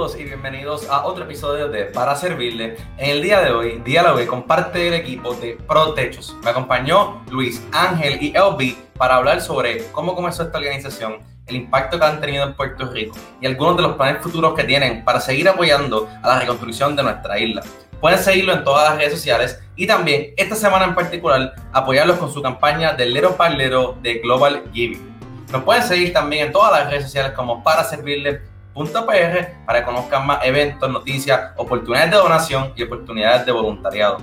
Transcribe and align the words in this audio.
Y 0.00 0.24
bienvenidos 0.24 0.88
a 0.88 1.04
otro 1.04 1.24
episodio 1.24 1.68
de 1.68 1.84
Para 1.84 2.16
Servirle. 2.16 2.78
En 2.96 3.10
el 3.10 3.20
día 3.20 3.42
de 3.42 3.50
hoy, 3.50 3.82
dialogué 3.84 4.26
con 4.26 4.44
parte 4.44 4.78
del 4.78 4.94
equipo 4.94 5.34
de 5.34 5.58
Pro 5.68 5.92
Techos. 5.92 6.34
Me 6.42 6.48
acompañó 6.48 7.22
Luis, 7.30 7.62
Ángel 7.70 8.16
y 8.18 8.34
Elby 8.34 8.78
para 8.96 9.16
hablar 9.16 9.42
sobre 9.42 9.84
cómo 9.92 10.14
comenzó 10.14 10.44
esta 10.44 10.56
organización, 10.56 11.18
el 11.46 11.56
impacto 11.56 11.98
que 11.98 12.06
han 12.06 12.18
tenido 12.18 12.44
en 12.44 12.54
Puerto 12.54 12.86
Rico 12.90 13.14
y 13.42 13.46
algunos 13.46 13.76
de 13.76 13.82
los 13.82 13.96
planes 13.96 14.22
futuros 14.22 14.54
que 14.54 14.64
tienen 14.64 15.04
para 15.04 15.20
seguir 15.20 15.46
apoyando 15.50 16.08
a 16.22 16.28
la 16.28 16.40
reconstrucción 16.40 16.96
de 16.96 17.02
nuestra 17.02 17.38
isla. 17.38 17.62
Pueden 18.00 18.20
seguirlo 18.20 18.54
en 18.54 18.64
todas 18.64 18.88
las 18.88 18.98
redes 18.98 19.12
sociales 19.12 19.62
y 19.76 19.86
también 19.86 20.32
esta 20.38 20.56
semana 20.56 20.86
en 20.86 20.94
particular 20.94 21.52
apoyarlos 21.74 22.16
con 22.16 22.32
su 22.32 22.40
campaña 22.40 22.94
del 22.94 23.12
Lero 23.12 23.36
Parlero 23.36 23.98
de 24.00 24.14
Global 24.14 24.62
Giving. 24.72 25.10
Nos 25.52 25.62
pueden 25.62 25.82
seguir 25.82 26.14
también 26.14 26.46
en 26.46 26.52
todas 26.52 26.72
las 26.72 26.88
redes 26.88 27.04
sociales 27.04 27.32
como 27.32 27.62
para 27.62 27.84
servirle 27.84 28.48
para 28.74 29.80
que 29.80 29.84
conozcan 29.84 30.26
más 30.26 30.44
eventos, 30.44 30.88
noticias, 30.90 31.52
oportunidades 31.56 32.10
de 32.10 32.16
donación 32.16 32.72
y 32.76 32.82
oportunidades 32.82 33.44
de 33.44 33.52
voluntariado. 33.52 34.18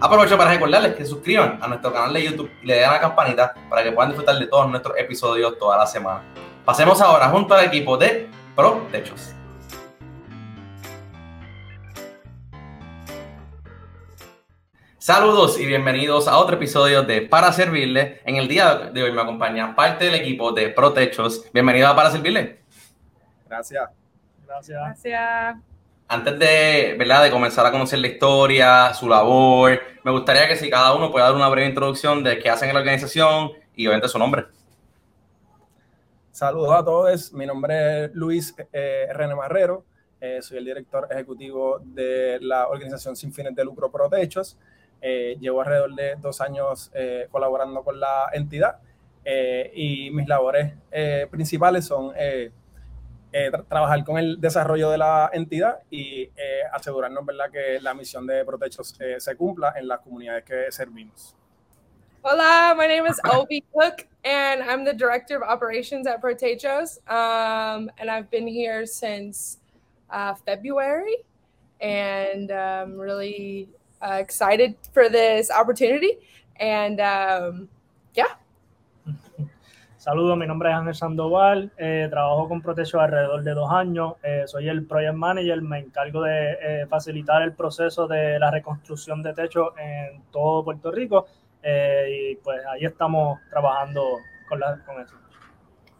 Aprovecho 0.00 0.36
para 0.36 0.50
recordarles 0.50 0.94
que 0.94 1.04
se 1.04 1.10
suscriban 1.10 1.58
a 1.62 1.68
nuestro 1.68 1.92
canal 1.92 2.12
de 2.12 2.24
YouTube 2.24 2.50
y 2.62 2.66
le 2.66 2.74
den 2.74 2.84
a 2.84 2.92
la 2.92 3.00
campanita 3.00 3.54
para 3.70 3.82
que 3.82 3.92
puedan 3.92 4.10
disfrutar 4.10 4.38
de 4.38 4.46
todos 4.46 4.68
nuestros 4.68 4.96
episodios 4.98 5.58
toda 5.58 5.78
la 5.78 5.86
semana. 5.86 6.22
Pasemos 6.64 7.00
ahora 7.00 7.28
junto 7.28 7.54
al 7.54 7.64
equipo 7.64 7.96
de 7.96 8.28
Pro 8.54 8.86
Techos. 8.92 9.32
Saludos 14.98 15.58
y 15.60 15.64
bienvenidos 15.64 16.26
a 16.26 16.36
otro 16.36 16.56
episodio 16.56 17.04
de 17.04 17.22
Para 17.22 17.52
Servirle. 17.52 18.20
En 18.26 18.36
el 18.36 18.48
día 18.48 18.90
de 18.92 19.02
hoy 19.04 19.12
me 19.12 19.22
acompaña 19.22 19.76
parte 19.76 20.06
del 20.06 20.16
equipo 20.16 20.50
de 20.50 20.70
Pro 20.70 20.92
Techos. 20.92 21.44
Bienvenido 21.54 21.86
a 21.86 21.94
Para 21.94 22.10
Servirle. 22.10 22.65
Gracias. 23.48 23.90
Gracias. 24.46 24.78
Gracias. 24.78 25.56
Antes 26.08 26.38
de, 26.38 26.94
¿verdad? 26.98 27.24
de 27.24 27.30
comenzar 27.30 27.66
a 27.66 27.72
conocer 27.72 27.98
la 27.98 28.06
historia, 28.06 28.94
su 28.94 29.08
labor, 29.08 29.80
me 30.04 30.12
gustaría 30.12 30.46
que 30.46 30.54
si 30.54 30.70
cada 30.70 30.94
uno 30.94 31.10
pueda 31.10 31.26
dar 31.26 31.34
una 31.34 31.48
breve 31.48 31.68
introducción 31.68 32.22
de 32.22 32.38
qué 32.38 32.48
hacen 32.48 32.68
en 32.68 32.74
la 32.74 32.80
organización 32.80 33.52
y 33.74 33.86
obviamente 33.86 34.08
su 34.08 34.18
nombre. 34.18 34.46
Saludos 36.30 36.72
a 36.78 36.84
todos, 36.84 37.32
mi 37.32 37.44
nombre 37.44 38.04
es 38.04 38.14
Luis 38.14 38.54
eh, 38.72 39.08
René 39.12 39.34
Marrero, 39.34 39.84
eh, 40.18 40.40
soy 40.40 40.58
el 40.58 40.64
director 40.64 41.06
ejecutivo 41.10 41.78
de 41.84 42.38
la 42.40 42.68
organización 42.68 43.14
sin 43.16 43.32
fines 43.32 43.54
de 43.54 43.64
lucro 43.64 43.90
Protechos. 43.90 44.56
Eh, 45.00 45.36
llevo 45.38 45.60
alrededor 45.60 45.94
de 45.94 46.16
dos 46.16 46.40
años 46.40 46.90
eh, 46.94 47.28
colaborando 47.30 47.84
con 47.84 48.00
la 48.00 48.30
entidad 48.32 48.78
y 49.74 50.08
mis 50.12 50.28
labores 50.28 50.72
principales 51.32 51.84
son 51.84 52.12
eh, 53.38 53.50
trabajar 53.68 54.02
con 54.02 54.16
el 54.16 54.40
desarrollo 54.40 54.88
de 54.88 54.96
la 54.96 55.28
entidad 55.30 55.80
y 55.90 56.22
eh, 56.22 56.62
asegurarnos 56.72 57.26
¿verdad? 57.26 57.50
que 57.50 57.78
la 57.82 57.92
misión 57.92 58.26
de 58.26 58.42
Protechos 58.46 58.98
eh, 58.98 59.20
se 59.20 59.36
cumpla 59.36 59.74
en 59.76 59.86
las 59.86 60.00
comunidades 60.00 60.42
que 60.44 60.72
servimos. 60.72 61.36
Hola, 62.22 62.74
my 62.74 62.86
name 62.86 63.06
is 63.06 63.20
Obi 63.30 63.62
Cook, 63.74 64.06
and 64.24 64.62
I'm 64.62 64.84
the 64.86 64.94
director 64.94 65.36
of 65.36 65.42
operations 65.42 66.06
at 66.06 66.22
Protechos. 66.22 66.98
Um, 67.06 67.90
and 67.98 68.10
I've 68.10 68.30
been 68.30 68.48
here 68.48 68.86
since 68.86 69.58
uh, 70.08 70.34
February, 70.46 71.18
and 71.78 72.50
I'm 72.50 72.92
um, 72.92 72.98
really 72.98 73.68
uh, 74.00 74.14
excited 74.14 74.76
for 74.94 75.10
this 75.10 75.50
opportunity. 75.50 76.18
And 76.58 77.00
um, 77.00 77.68
yeah. 78.14 78.34
Saludos, 80.06 80.38
mi 80.38 80.46
nombre 80.46 80.70
es 80.70 80.76
Ángel 80.76 80.94
Sandoval, 80.94 81.72
eh, 81.76 82.06
trabajo 82.08 82.48
con 82.48 82.62
Protecho 82.62 83.00
alrededor 83.00 83.42
de 83.42 83.54
dos 83.54 83.68
años, 83.72 84.12
eh, 84.22 84.44
soy 84.46 84.68
el 84.68 84.86
Project 84.86 85.14
Manager, 85.14 85.60
me 85.62 85.80
encargo 85.80 86.22
de 86.22 86.52
eh, 86.62 86.86
facilitar 86.88 87.42
el 87.42 87.54
proceso 87.54 88.06
de 88.06 88.38
la 88.38 88.52
reconstrucción 88.52 89.20
de 89.20 89.34
techo 89.34 89.76
en 89.76 90.22
todo 90.30 90.62
Puerto 90.62 90.92
Rico 90.92 91.26
y 91.60 92.36
pues 92.36 92.64
ahí 92.66 92.84
estamos 92.84 93.40
trabajando 93.50 94.18
con, 94.48 94.60
la, 94.60 94.78
con 94.86 95.02
eso. 95.02 95.16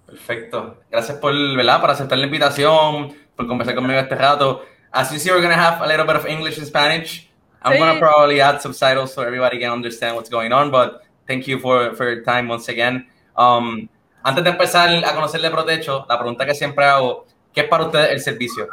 Perfecto, 0.07 0.77
gracias 0.89 1.19
por, 1.19 1.35
¿verdad? 1.57 1.81
por 1.81 1.91
aceptar 1.91 2.17
la 2.17 2.27
invitación, 2.27 3.13
por 3.35 3.49
conversar 3.49 3.75
conmigo 3.75 3.99
este 3.99 4.15
rato. 4.15 4.63
As 4.93 5.11
you 5.11 5.19
see, 5.19 5.33
we're 5.33 5.43
going 5.43 5.53
to 5.53 5.61
have 5.61 5.83
a 5.83 5.87
little 5.89 6.07
bit 6.07 6.15
of 6.15 6.27
English 6.27 6.59
and 6.59 6.69
Spanish. 6.69 7.29
I'm 7.61 7.73
sí. 7.73 7.79
going 7.81 7.93
to 7.93 7.99
probably 7.99 8.41
add 8.41 8.61
subtitles 8.61 9.13
so 9.13 9.23
everybody 9.23 9.59
can 9.59 9.73
understand 9.73 10.15
what's 10.15 10.31
going 10.31 10.53
on, 10.53 10.71
but 10.71 11.03
thank 11.27 11.49
you 11.49 11.59
for, 11.59 11.93
for 11.97 12.09
your 12.09 12.23
time 12.23 12.47
once 12.47 12.69
again. 12.69 13.09
Um, 13.37 13.89
Antes 14.27 14.43
de 14.43 14.51
empezar 14.51 14.89
a 15.05 15.15
conocerle 15.15 15.51
Protecho, 15.51 16.05
la 16.09 16.19
pregunta 16.19 16.45
que 16.45 16.53
siempre 16.53 16.85
hago, 16.85 17.27
¿qué 17.55 17.61
es 17.61 17.69
para 17.69 17.85
ustedes 17.85 18.11
el 18.11 18.21
servicio? 18.21 18.67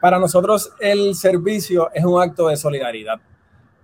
Para 0.00 0.18
nosotros 0.18 0.72
el 0.80 1.14
servicio 1.14 1.90
es 1.92 2.02
un 2.02 2.18
acto 2.18 2.48
de 2.48 2.56
solidaridad. 2.56 3.20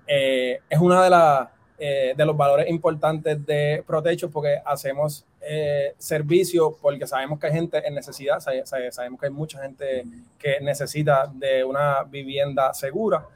Eh, 0.06 0.58
es 0.70 0.80
de, 0.80 0.86
la, 0.86 1.52
eh, 1.78 2.14
de 2.16 2.24
los 2.24 2.34
valores 2.34 2.70
importantes 2.70 3.44
de 3.44 3.84
Protecho 3.86 4.30
porque 4.30 4.56
hacemos 4.64 5.26
eh, 5.42 5.94
servicio 5.98 6.78
porque 6.80 7.06
sabemos 7.06 7.38
que 7.38 7.48
hay 7.48 7.52
gente 7.52 7.86
en 7.86 7.94
necesidad, 7.94 8.40
sabemos 8.40 9.20
que 9.20 9.26
hay 9.26 9.32
mucha 9.32 9.60
gente 9.60 10.04
que 10.38 10.60
necesita 10.62 11.30
de 11.30 11.62
una 11.62 12.04
vivienda 12.04 12.72
segura 12.72 13.26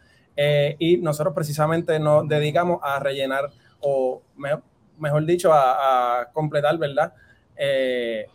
y 0.78 0.96
nosotros 0.96 1.34
precisamente 1.34 1.98
nos 1.98 2.26
dedicamos 2.26 2.80
a 2.82 2.98
rellenar 3.00 3.50
o 3.80 4.22
mejor 4.38 4.62
dicho, 5.26 5.52
a, 5.52 6.28
completar, 6.32 6.76
¿verdad? 6.78 7.12
Eh, 7.56 8.26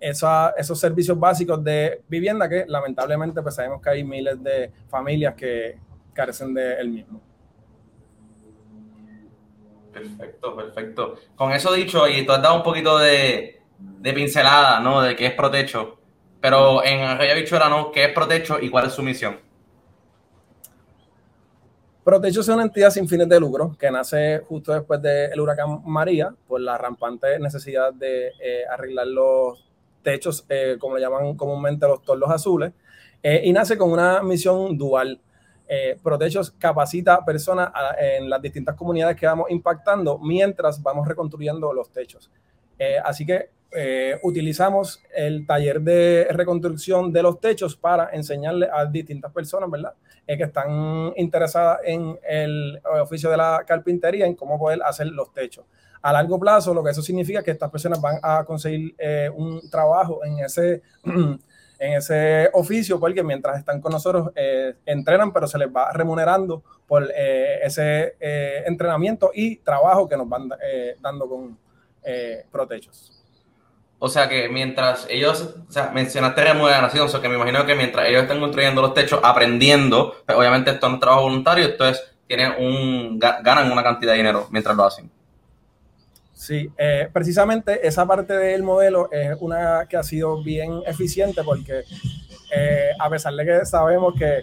esos 0.00 0.78
servicios 0.78 1.18
básicos 1.18 1.62
de 1.62 2.02
vivienda 2.08 2.48
que 2.48 2.64
lamentablemente 2.68 3.42
pues 3.42 3.56
sabemos 3.56 3.82
que 3.82 3.90
hay 3.90 4.04
miles 4.04 4.40
de 4.42 4.70
familias 4.88 5.34
que 5.34 5.76
carecen 6.12 6.54
de 6.54 6.84
mismo. 6.84 7.20
Perfecto, 9.92 10.54
perfecto. 10.54 11.14
Con 11.34 11.52
eso 11.52 11.72
dicho, 11.72 12.06
y 12.06 12.24
tú 12.24 12.32
has 12.32 12.42
dado 12.42 12.56
un 12.56 12.62
poquito 12.62 12.98
de, 12.98 13.60
de 13.78 14.12
pincelada, 14.12 14.78
¿no? 14.80 15.02
De 15.02 15.16
qué 15.16 15.26
es 15.26 15.32
Protecho, 15.34 15.98
pero 16.40 16.84
en 16.84 17.00
Arroyo 17.00 17.34
Bichuela, 17.34 17.68
¿no? 17.68 17.90
¿Qué 17.90 18.04
es 18.04 18.12
Protecho 18.12 18.58
y 18.60 18.70
cuál 18.70 18.86
es 18.86 18.92
su 18.92 19.02
misión? 19.02 19.47
Protecho 22.08 22.40
es 22.40 22.48
una 22.48 22.62
entidad 22.62 22.88
sin 22.88 23.06
fines 23.06 23.28
de 23.28 23.38
lucro 23.38 23.76
que 23.78 23.90
nace 23.90 24.38
justo 24.48 24.72
después 24.72 25.02
del 25.02 25.38
huracán 25.38 25.82
María 25.84 26.34
por 26.46 26.58
la 26.58 26.78
rampante 26.78 27.38
necesidad 27.38 27.92
de 27.92 28.28
eh, 28.40 28.64
arreglar 28.66 29.08
los 29.08 29.68
techos, 30.02 30.42
eh, 30.48 30.78
como 30.80 30.96
le 30.96 31.02
llaman 31.02 31.36
comúnmente 31.36 31.86
los 31.86 32.02
torlos 32.02 32.30
azules, 32.30 32.72
eh, 33.22 33.42
y 33.44 33.52
nace 33.52 33.76
con 33.76 33.92
una 33.92 34.22
misión 34.22 34.78
dual. 34.78 35.20
Protechos 36.02 36.50
capacita 36.52 37.22
personas 37.26 37.70
en 38.00 38.30
las 38.30 38.40
distintas 38.40 38.74
comunidades 38.74 39.14
que 39.14 39.26
vamos 39.26 39.50
impactando 39.50 40.18
mientras 40.18 40.82
vamos 40.82 41.06
reconstruyendo 41.06 41.74
los 41.74 41.90
techos. 41.90 42.30
Así 43.04 43.26
que 43.26 43.50
utilizamos 44.22 45.02
el 45.14 45.46
taller 45.46 45.80
de 45.80 46.26
reconstrucción 46.30 47.12
de 47.12 47.22
los 47.22 47.38
techos 47.38 47.76
para 47.76 48.10
enseñarle 48.12 48.68
a 48.72 48.86
distintas 48.86 49.30
personas, 49.32 49.70
¿verdad? 49.70 49.92
que 50.26 50.44
están 50.44 51.12
interesadas 51.16 51.80
en 51.84 52.18
el 52.28 52.80
oficio 53.00 53.30
de 53.30 53.36
la 53.36 53.64
carpintería, 53.66 54.26
en 54.26 54.34
cómo 54.34 54.58
poder 54.58 54.80
hacer 54.84 55.06
los 55.08 55.32
techos. 55.32 55.64
A 56.02 56.12
largo 56.12 56.38
plazo, 56.38 56.74
lo 56.74 56.84
que 56.84 56.90
eso 56.90 57.02
significa 57.02 57.40
es 57.40 57.44
que 57.44 57.50
estas 57.50 57.70
personas 57.70 58.00
van 58.00 58.18
a 58.22 58.44
conseguir 58.44 58.94
eh, 58.98 59.30
un 59.34 59.68
trabajo 59.70 60.24
en 60.24 60.38
ese, 60.40 60.82
en 61.04 61.92
ese 61.92 62.50
oficio, 62.52 63.00
porque 63.00 63.22
mientras 63.22 63.58
están 63.58 63.80
con 63.80 63.92
nosotros 63.92 64.30
eh, 64.36 64.74
entrenan, 64.86 65.32
pero 65.32 65.46
se 65.46 65.58
les 65.58 65.68
va 65.68 65.90
remunerando 65.92 66.62
por 66.86 67.10
eh, 67.14 67.60
ese 67.62 68.16
entrenamiento 68.66 69.30
y 69.34 69.56
trabajo 69.56 70.08
que 70.08 70.16
nos 70.16 70.28
van 70.28 70.50
dando 71.00 71.28
con 71.28 71.58
Protechos. 72.50 73.18
O 74.00 74.08
sea 74.08 74.28
que 74.28 74.48
mientras 74.48 75.06
ellos, 75.10 75.56
o 75.68 75.72
sea, 75.72 75.90
mencionaste 75.92 76.44
remuneración, 76.44 77.06
o 77.06 77.08
sea 77.08 77.20
que 77.20 77.28
me 77.28 77.34
imagino 77.34 77.66
que 77.66 77.74
mientras 77.74 78.08
ellos 78.08 78.22
están 78.22 78.38
construyendo 78.38 78.80
los 78.80 78.94
techos, 78.94 79.18
aprendiendo, 79.22 80.14
pues 80.24 80.38
obviamente 80.38 80.70
esto 80.70 80.88
no 80.88 80.94
es 80.94 81.00
trabajo 81.00 81.22
voluntario, 81.22 81.64
entonces 81.64 82.04
tienen 82.28 82.52
un, 82.58 83.18
ganan 83.18 83.72
una 83.72 83.82
cantidad 83.82 84.12
de 84.12 84.18
dinero 84.18 84.46
mientras 84.50 84.76
lo 84.76 84.84
hacen. 84.84 85.10
Sí, 86.32 86.70
eh, 86.78 87.08
precisamente 87.12 87.84
esa 87.84 88.06
parte 88.06 88.34
del 88.34 88.62
modelo 88.62 89.10
es 89.10 89.36
una 89.40 89.86
que 89.88 89.96
ha 89.96 90.04
sido 90.04 90.40
bien 90.40 90.82
eficiente 90.86 91.42
porque 91.42 91.82
eh, 92.54 92.90
a 92.96 93.10
pesar 93.10 93.34
de 93.34 93.44
que 93.44 93.66
sabemos 93.66 94.14
que 94.16 94.42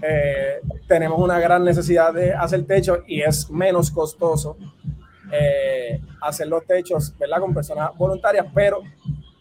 eh, 0.00 0.60
tenemos 0.86 1.20
una 1.20 1.38
gran 1.38 1.62
necesidad 1.62 2.14
de 2.14 2.32
hacer 2.32 2.64
techo 2.64 3.02
y 3.06 3.20
es 3.20 3.50
menos 3.50 3.90
costoso 3.90 4.56
eh, 5.30 6.00
hacer 6.20 6.46
los 6.46 6.64
techos, 6.64 7.16
¿verdad? 7.18 7.40
Con 7.40 7.54
personas 7.54 7.90
voluntarias, 7.96 8.46
pero 8.54 8.82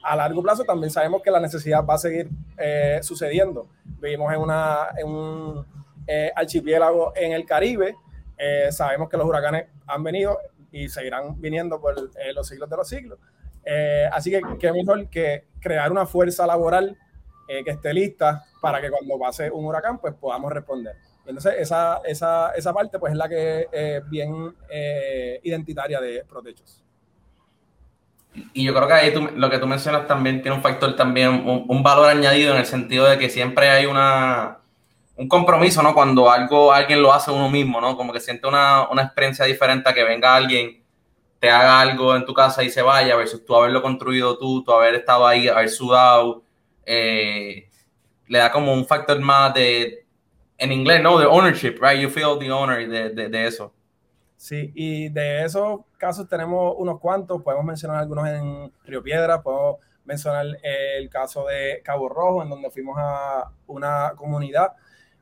a 0.04 0.16
largo 0.16 0.42
plazo 0.42 0.64
también 0.64 0.90
sabemos 0.90 1.22
que 1.22 1.32
la 1.32 1.40
necesidad 1.40 1.86
va 1.86 1.96
a 1.96 1.98
seguir 1.98 2.30
eh, 2.58 3.00
sucediendo. 3.02 3.68
Vivimos 4.00 4.34
en, 4.34 4.40
una, 4.40 4.90
en 4.98 5.08
un 5.08 5.66
eh, 6.06 6.32
archipiélago 6.36 7.14
en 7.16 7.34
el 7.34 7.46
Caribe, 7.46 7.96
sabemos 8.70 9.10
que 9.10 9.18
los 9.18 9.26
huracanes 9.26 9.66
han 9.88 10.04
venido 10.04 10.38
y 10.72 10.90
seguirán 10.90 11.42
viniendo 11.42 11.82
por 11.82 11.96
los 12.36 12.48
siglos 12.48 12.70
de 12.70 12.78
los 12.78 12.88
siglos. 12.88 13.20
así 14.12 14.30
que 14.30 14.42
qué 14.60 14.72
mejor 14.72 15.10
que 15.10 15.46
crear 15.60 15.92
una 15.92 16.06
fuerza 16.06 16.46
laboral 16.46 16.96
que 17.48 17.72
esté 17.72 17.94
lista 17.96 18.46
para 18.62 18.80
que 18.80 18.92
cuando 18.92 19.18
pase 19.18 19.50
un 19.50 19.66
huracán, 19.66 19.98
pues 19.98 20.14
podamos 20.14 20.54
responder. 20.54 20.96
Entonces, 21.28 21.56
esa, 21.60 22.02
esa, 22.06 22.52
esa 22.52 22.74
parte 22.74 22.98
pues 23.00 23.12
es 23.12 23.18
la 23.18 23.28
que 23.28 23.68
es 23.72 24.10
bien 24.10 24.56
identitaria 25.44 26.00
de 26.00 26.24
Protechos. 26.24 26.84
Y 28.54 28.64
yo 28.64 28.74
creo 28.74 28.88
que 28.88 28.94
ahí 28.94 29.14
lo 29.36 29.50
que 29.50 29.58
tú 29.58 29.68
mencionas 29.68 30.08
también 30.08 30.42
tiene 30.42 30.56
un 30.56 30.64
factor 30.64 30.96
también, 30.96 31.44
un, 31.46 31.84
valor 31.84 32.10
añadido 32.10 32.54
en 32.54 32.60
el 32.60 32.66
sentido 32.66 33.06
de 33.08 33.18
que 33.18 33.30
siempre 33.30 33.70
hay 33.70 33.86
una, 33.86 34.60
un 35.16 35.28
compromiso, 35.28 35.82
¿no? 35.82 35.94
Cuando 35.94 36.32
algo, 36.32 36.72
alguien 36.72 37.02
lo 37.02 37.12
hace 37.12 37.32
uno 37.32 37.50
mismo, 37.50 37.82
¿no? 37.82 37.98
Como 37.98 38.14
que 38.14 38.20
siente 38.20 38.48
una, 38.48 38.88
una 38.90 39.04
experiencia 39.04 39.46
diferente 39.46 39.94
que 39.94 40.04
venga 40.04 40.36
alguien, 40.36 40.84
te 41.40 41.50
haga 41.50 41.82
algo 41.82 42.16
en 42.16 42.26
tu 42.26 42.34
casa 42.34 42.64
y 42.64 42.70
se 42.70 42.82
vaya, 42.82 43.16
versus 43.16 43.46
tú 43.46 43.56
haberlo 43.56 43.82
construido 43.82 44.38
tú, 44.38 44.64
tú 44.64 44.72
haber 44.72 44.96
estado 44.96 45.26
ahí, 45.26 45.48
haber 45.48 45.70
sudado, 45.70 46.44
eh, 46.86 47.70
le 48.28 48.40
da 48.40 48.52
como 48.52 48.74
un 48.74 48.86
factor 48.86 49.20
más 49.20 49.54
de, 49.54 50.07
en 50.58 50.72
inglés, 50.72 51.02
¿no? 51.02 51.20
De 51.20 51.26
ownership, 51.26 51.78
right? 51.82 52.00
You 52.00 52.10
feel 52.10 52.38
the 52.40 52.52
owner 52.52 52.88
de, 52.88 53.10
de, 53.10 53.30
de 53.30 53.48
eso. 53.48 53.74
Sí, 54.36 54.72
y 54.76 55.10
de 55.10 55.44
esos 55.44 55.82
casos 55.98 56.28
tenemos 56.28 56.76
unos 56.78 57.00
cuantos, 57.00 57.42
podemos 57.42 57.66
mencionar 57.66 57.98
algunos 57.98 58.28
en 58.28 58.72
Río 58.86 59.02
Piedra, 59.02 59.42
podemos 59.42 59.78
mencionar 60.06 60.46
el 60.64 61.10
caso 61.10 61.46
de 61.48 61.82
Cabo 61.84 62.08
Rojo, 62.08 62.44
en 62.44 62.50
donde 62.50 62.70
fuimos 62.70 62.96
a 63.00 63.52
una 63.66 64.14
comunidad 64.16 64.74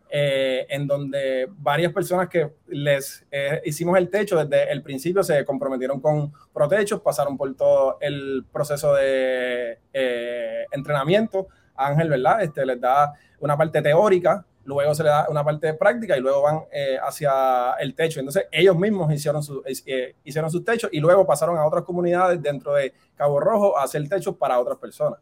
eh, 0.10 0.68
en 0.70 0.86
donde 0.86 1.48
varias 1.58 1.92
personas 1.92 2.30
que 2.30 2.52
les 2.68 3.26
eh, 3.32 3.62
hicimos 3.66 3.98
el 3.98 4.10
techo 4.10 4.44
desde 4.44 4.72
el 4.72 4.84
principio 4.84 5.24
se 5.24 5.44
comprometieron 5.44 6.00
con 6.00 6.32
Protechos, 6.54 7.02
pasaron 7.02 7.36
por 7.36 7.54
todo 7.56 7.98
el 8.00 8.46
proceso 8.52 8.94
de 8.94 9.80
eh, 9.92 10.66
entrenamiento. 10.72 11.48
Ángel, 11.76 12.10
¿verdad? 12.10 12.44
Este, 12.44 12.66
les 12.66 12.80
da 12.80 13.14
una 13.40 13.58
parte 13.58 13.82
teórica 13.82 14.46
luego 14.66 14.94
se 14.94 15.04
le 15.04 15.10
da 15.10 15.28
una 15.30 15.44
parte 15.44 15.68
de 15.68 15.74
práctica 15.76 16.18
y 16.18 16.22
luego 16.22 16.42
van 16.42 16.64
eh, 16.72 16.98
hacia 17.02 17.74
el 17.80 17.96
techo. 17.96 18.20
Entonces 18.20 18.48
ellos 18.52 18.76
mismos 18.76 19.12
hicieron, 19.14 19.42
su, 19.42 19.64
eh, 19.66 20.16
hicieron 20.24 20.52
sus 20.52 20.64
techos 20.64 20.90
y 20.92 21.00
luego 21.00 21.26
pasaron 21.26 21.58
a 21.58 21.66
otras 21.66 21.84
comunidades 21.84 22.42
dentro 22.42 22.74
de 22.74 22.94
Cabo 23.16 23.40
Rojo 23.40 23.78
a 23.78 23.84
hacer 23.84 24.08
techos 24.10 24.36
para 24.36 24.60
otras 24.60 24.78
personas. 24.78 25.20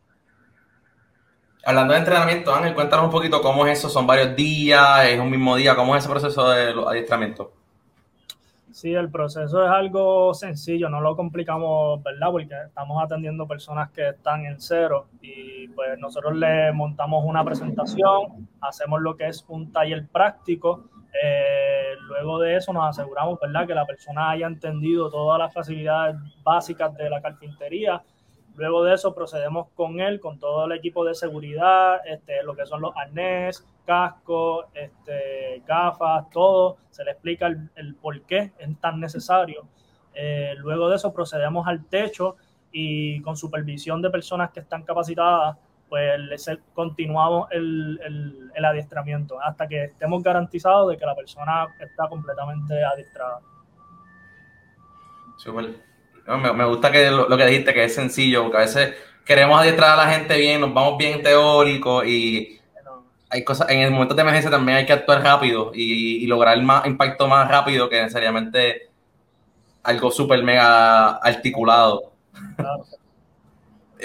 Hablando 1.66 1.94
de 1.94 2.00
entrenamiento, 2.00 2.54
Ángel, 2.54 2.74
cuéntanos 2.74 3.06
un 3.06 3.12
poquito 3.12 3.42
cómo 3.42 3.66
es 3.66 3.80
eso, 3.80 3.90
son 3.90 4.06
varios 4.06 4.36
días, 4.36 5.06
es 5.06 5.20
un 5.20 5.30
mismo 5.30 5.56
día, 5.56 5.76
cómo 5.76 5.96
es 5.96 6.04
ese 6.04 6.12
proceso 6.12 6.50
de 6.50 6.74
adiestramiento. 6.86 7.54
Sí, 8.84 8.94
el 8.94 9.10
proceso 9.10 9.64
es 9.64 9.70
algo 9.70 10.34
sencillo, 10.34 10.90
no 10.90 11.00
lo 11.00 11.16
complicamos, 11.16 12.04
¿verdad? 12.04 12.32
Porque 12.32 12.54
estamos 12.66 13.02
atendiendo 13.02 13.48
personas 13.48 13.90
que 13.92 14.10
están 14.10 14.46
en 14.46 14.60
cero 14.60 15.08
y 15.22 15.70
pues 15.70 15.98
nosotros 16.00 16.36
le 16.36 16.70
montamos 16.74 17.24
una 17.26 17.46
presentación, 17.46 18.46
hacemos 18.60 19.00
lo 19.00 19.16
que 19.16 19.28
es 19.28 19.46
un 19.48 19.72
taller 19.72 20.06
práctico. 20.10 20.90
Eh, 21.24 21.94
luego 22.10 22.40
de 22.40 22.58
eso 22.58 22.74
nos 22.74 22.90
aseguramos, 22.90 23.40
¿verdad? 23.40 23.66
Que 23.66 23.74
la 23.74 23.86
persona 23.86 24.32
haya 24.32 24.48
entendido 24.48 25.10
todas 25.10 25.40
las 25.40 25.54
facilidades 25.54 26.18
básicas 26.44 26.94
de 26.98 27.10
la 27.10 27.22
carpintería 27.22 28.04
Luego 28.56 28.84
de 28.84 28.94
eso 28.94 29.16
procedemos 29.16 29.68
con 29.74 30.00
él, 30.00 30.20
con 30.20 30.40
todo 30.40 30.66
el 30.66 30.74
equipo 30.74 31.04
de 31.06 31.16
seguridad, 31.16 32.02
este, 32.06 32.44
lo 32.44 32.56
que 32.56 32.66
son 32.68 32.82
los 32.82 32.96
arnés, 32.96 33.66
casco, 33.86 34.66
este, 34.74 35.62
gafas, 35.66 36.30
todo. 36.30 36.78
Se 36.90 37.04
le 37.04 37.12
explica 37.12 37.48
el, 37.48 37.96
por 37.96 38.22
qué 38.24 38.52
es 38.58 38.80
tan 38.80 39.00
necesario. 39.00 39.68
Eh, 40.14 40.54
luego 40.58 40.90
de 40.90 40.98
eso 40.98 41.14
procedemos 41.14 41.68
al 41.68 41.86
techo 41.86 42.36
y 42.72 43.22
con 43.22 43.36
supervisión 43.38 44.02
de 44.02 44.10
personas 44.10 44.52
que 44.52 44.60
están 44.60 44.84
capacitadas, 44.84 45.58
pues 45.90 46.20
continuamos 46.74 47.48
el, 47.52 48.00
el, 48.56 48.66
adiestramiento 48.66 49.40
hasta 49.40 49.68
que 49.68 49.84
estemos 49.84 50.24
garantizados 50.24 50.90
de 50.90 50.98
que 50.98 51.06
la 51.06 51.16
persona 51.16 51.68
está 51.80 52.08
completamente 52.10 52.84
adiestrada. 52.84 53.42
Me, 56.26 56.66
gusta 56.66 56.92
que 56.92 57.12
lo, 57.12 57.38
que 57.38 57.46
dijiste, 57.46 57.74
que 57.74 57.84
es 57.84 57.94
sencillo, 57.94 58.44
porque 58.44 58.58
a 58.58 58.62
veces 58.62 58.96
queremos 59.26 59.60
adiestrar 59.60 60.00
a 60.00 60.06
la 60.06 60.12
gente 60.12 60.38
bien, 60.38 60.62
nos 60.62 60.74
vamos 60.74 60.98
bien 60.98 61.22
teórico 61.22 62.04
y 62.04 62.60
hay 63.34 63.44
cosas, 63.44 63.68
en 63.72 63.80
el 63.80 63.90
momento 63.90 64.14
de 64.14 64.22
emergencia 64.22 64.52
también 64.52 64.78
hay 64.78 64.86
que 64.86 64.94
actuar 64.94 65.24
rápido 65.24 65.72
y, 65.74 66.26
lograr 66.28 66.62
más 66.62 66.86
impacto 66.86 67.28
más 67.28 67.50
rápido 67.50 67.90
que 67.90 68.00
necesariamente 68.00 68.90
algo 69.82 70.12
súper 70.12 70.44
mega 70.44 71.18
articulado. 71.18 72.14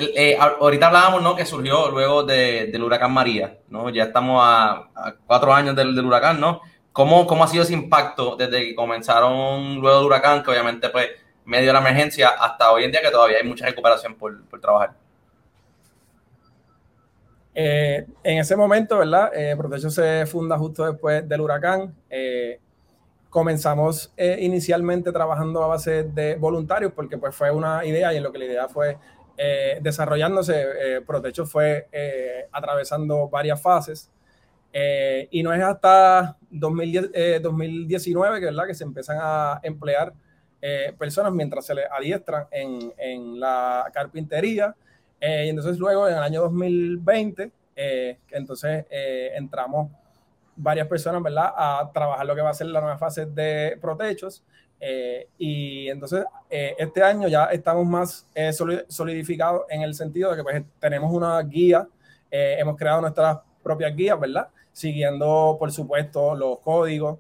Eh, 0.01 0.39
ahorita 0.39 0.87
hablábamos, 0.87 1.23
¿no? 1.23 1.35
Que 1.35 1.45
surgió 1.45 1.91
luego 1.91 2.23
del 2.23 2.81
huracán 2.85 3.11
María, 3.11 3.59
¿no? 3.69 3.91
Ya 3.91 4.05
estamos 4.05 4.41
a, 4.45 4.87
cuatro 5.27 5.53
años 5.53 5.75
del, 5.75 5.93
del, 5.93 6.07
huracán, 6.07 6.41
¿no? 6.41 6.61
¿Cómo, 6.93 7.27
¿Cómo 7.27 7.43
ha 7.43 7.49
sido 7.49 7.65
ese 7.65 7.73
impacto 7.73 8.37
desde 8.37 8.61
que 8.61 8.75
comenzaron 8.77 9.81
luego 9.81 9.97
del 9.97 10.07
huracán? 10.07 10.45
Que 10.45 10.53
obviamente, 10.53 10.91
pues, 10.91 11.09
medio 11.47 11.67
de 11.67 11.73
la 11.73 11.81
emergencia 11.81 12.29
hasta 12.29 12.71
hoy 12.71 12.85
en 12.85 12.93
día 12.93 13.03
que 13.03 13.11
todavía 13.11 13.39
hay 13.39 13.49
mucha 13.49 13.67
recuperación 13.67 14.15
por, 14.15 14.45
por 14.45 14.61
trabajar. 14.61 14.93
Eh, 17.61 18.07
en 18.23 18.39
ese 18.39 18.55
momento, 18.55 18.99
¿verdad? 18.99 19.33
Eh, 19.35 19.57
se 19.91 20.27
funda 20.27 20.57
justo 20.57 20.87
después 20.87 21.29
del 21.29 21.41
huracán. 21.41 21.93
Eh, 22.09 22.61
comenzamos 23.29 24.13
eh, 24.17 24.39
inicialmente 24.43 25.11
trabajando 25.11 25.65
a 25.65 25.67
base 25.67 26.05
de 26.05 26.37
voluntarios 26.37 26.93
porque 26.93 27.19
pues 27.19 27.35
fue 27.35 27.51
una 27.51 27.85
idea 27.85 28.13
y 28.13 28.19
en 28.19 28.23
lo 28.23 28.31
que 28.31 28.39
la 28.39 28.45
idea 28.45 28.69
fue 28.69 28.97
desarrollándose, 29.81 31.01
Protecho 31.07 31.47
fue 31.47 31.87
atravesando 32.51 33.29
varias 33.29 33.63
fases. 33.63 34.11
y 35.31 35.43
no 35.45 35.53
es 35.53 35.63
hasta 35.63 36.37
2010, 36.51 37.43
2019 37.43 38.41
que, 38.41 38.47
¿verdad? 38.47 38.67
que 38.67 38.75
se 38.75 38.83
empiezan 38.83 39.19
a 39.21 39.61
emplear 39.63 40.13
eh, 40.61 40.93
personas 40.99 41.33
mientras 41.33 41.67
se 41.67 41.75
les 41.75 41.87
adiestran 41.91 42.47
en, 42.51 42.93
en 42.99 43.39
la 43.39 43.89
carpintería. 43.93 44.75
Eh, 45.21 45.47
y 45.47 45.49
entonces 45.49 45.79
luego 45.79 46.09
en 46.09 46.15
el 46.15 46.23
año 46.23 46.43
2020, 46.43 47.51
eh, 47.77 48.19
entonces 48.31 48.87
entramos 48.91 49.91
varias 50.57 50.89
personas, 50.89 51.23
¿verdad?, 51.23 51.53
a 51.57 51.91
trabajar 51.93 52.27
lo 52.27 52.35
que 52.35 52.43
va 52.43 52.51
a 52.51 52.55
ser 52.55 52.67
la 52.69 52.81
nueva 52.81 52.99
fase 52.99 53.27
de 53.27 53.79
protechos. 53.81 54.43
y 55.39 55.89
entonces 55.89 56.25
este 56.49 57.03
año 57.03 57.29
ya 57.29 57.47
estamos 57.47 57.87
más 57.87 58.27
solidificados 58.89 59.63
en 59.71 59.83
el 59.83 59.95
sentido 59.95 60.31
de 60.31 60.37
que 60.37 60.43
pues, 60.43 60.63
tenemos 60.79 61.13
una 61.13 61.41
guía, 61.43 61.89
hemos 62.31 62.77
creado 62.77 63.01
nuestras 63.01 63.39
propias 63.63 63.95
guías, 63.95 64.19
¿verdad? 64.19 64.49
Siguiendo, 64.73 65.57
por 65.59 65.73
supuesto, 65.73 66.35
los 66.35 66.59
códigos. 66.61 67.19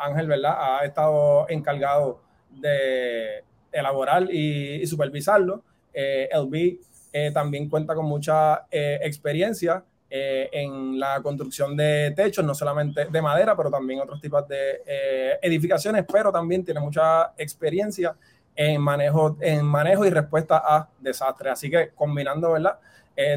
Ángel, 0.00 0.26
¿verdad? 0.26 0.54
Ha 0.58 0.84
estado 0.84 1.46
encargado 1.48 2.20
de 2.50 3.44
elaborar 3.72 4.28
y, 4.30 4.86
supervisarlo. 4.86 5.62
Eh, 5.92 6.28
LB 6.32 6.78
eh, 7.12 7.30
también 7.32 7.68
cuenta 7.68 7.94
con 7.94 8.06
mucha 8.06 8.66
eh, 8.70 8.98
experiencia 9.02 9.82
eh, 10.08 10.48
en 10.52 10.98
la 10.98 11.20
construcción 11.22 11.76
de 11.76 12.12
techos, 12.16 12.44
no 12.44 12.54
solamente 12.54 13.06
de 13.06 13.22
madera, 13.22 13.56
pero 13.56 13.70
también 13.70 14.00
otros 14.00 14.20
tipos 14.20 14.46
de 14.48 15.38
edificaciones, 15.42 16.04
pero 16.10 16.32
también 16.32 16.64
tiene 16.64 16.80
mucha 16.80 17.32
experiencia 17.36 18.14
en 18.56 18.80
manejo, 18.80 19.36
en 19.40 19.64
manejo 19.64 20.04
y 20.04 20.10
respuesta 20.10 20.62
a 20.64 20.88
desastres. 20.98 21.52
Así 21.52 21.70
que 21.70 21.90
combinando 21.90 22.52
¿verdad? 22.52 22.78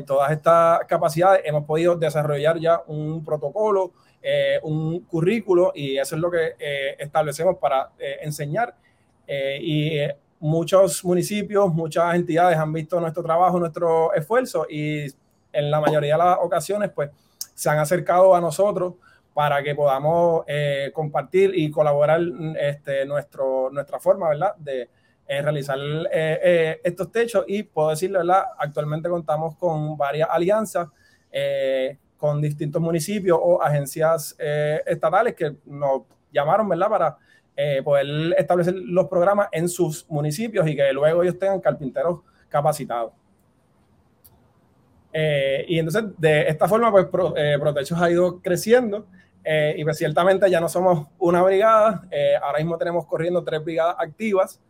todas 0.05 0.31
estas 0.31 0.85
capacidades, 0.87 1.41
hemos 1.45 1.65
podido 1.65 1.95
desarrollar 1.95 2.57
ya 2.59 2.81
un 2.87 3.23
protocolo, 3.23 3.91
un 4.63 5.01
currículo, 5.01 5.71
y 5.75 5.97
eso 5.97 6.15
es 6.15 6.21
lo 6.21 6.31
que 6.31 6.55
establecemos 6.97 7.57
para 7.57 7.91
enseñar 8.21 8.75
eh, 9.27 9.57
y 9.61 9.99
muchos 10.43 11.05
municipios, 11.05 11.73
muchas 11.73 12.15
entidades 12.15 12.57
han 12.57 12.73
visto 12.73 12.99
nuestro 12.99 13.23
trabajo, 13.23 13.57
nuestro 13.61 14.13
esfuerzo 14.13 14.67
y 14.69 15.05
en 15.53 15.71
la 15.71 15.79
mayoría 15.79 16.15
de 16.15 16.17
las 16.17 16.37
ocasiones 16.41 16.91
pues 16.93 17.11
se 17.53 17.69
han 17.69 17.79
acercado 17.79 18.35
a 18.35 18.41
nosotros 18.41 18.95
para 19.33 19.63
que 19.63 19.73
podamos 19.73 20.43
eh, 20.47 20.91
compartir 20.93 21.53
y 21.55 21.71
colaborar 21.71 22.19
este, 22.59 23.05
nuestro, 23.05 23.69
nuestra 23.71 24.01
forma, 24.01 24.27
¿verdad? 24.27 24.53
De 24.57 24.89
eh, 25.29 25.41
realizar 25.41 25.79
estos 26.11 27.09
techos 27.09 27.45
y 27.47 27.63
puedo 27.63 27.91
decirle, 27.91 28.17
¿verdad? 28.17 28.43
Actualmente 28.57 29.07
contamos 29.07 29.55
con 29.55 29.95
varias 29.95 30.27
alianzas 30.29 30.89
con 32.17 32.41
distintos 32.41 32.81
municipios 32.81 33.39
o 33.41 33.61
agencias 33.61 34.35
estatales 34.85 35.35
que 35.35 35.55
nos 35.67 36.01
llamaron, 36.33 36.67
¿verdad? 36.67 36.89
Para 36.89 37.17
eh, 37.55 37.81
poder 37.83 38.35
establecer 38.37 38.75
los 38.75 39.07
programas 39.07 39.47
en 39.51 39.69
sus 39.69 40.09
municipios 40.09 40.67
y 40.67 40.75
que 40.75 40.91
luego 40.93 41.23
ellos 41.23 41.37
tengan 41.37 41.59
carpinteros 41.59 42.21
capacitados. 42.49 43.13
Eh, 45.11 45.65
y 45.67 45.79
entonces, 45.79 46.05
de 46.17 46.47
esta 46.47 46.67
forma, 46.67 46.91
pues 46.91 47.07
eh, 47.35 47.57
Protechos 47.59 48.01
ha 48.01 48.09
ido 48.09 48.41
creciendo 48.41 49.05
y 49.75 49.83
pues 49.83 49.97
ciertamente 49.97 50.49
ya 50.49 50.61
no 50.61 50.69
somos 50.69 51.09
una 51.19 51.41
brigada, 51.41 52.07
ahora 52.41 52.59
mismo 52.59 52.77
tenemos 52.77 53.05
corriendo 53.05 53.43
tres 53.43 53.61
brigadas 53.61 53.97
activas 53.99 54.61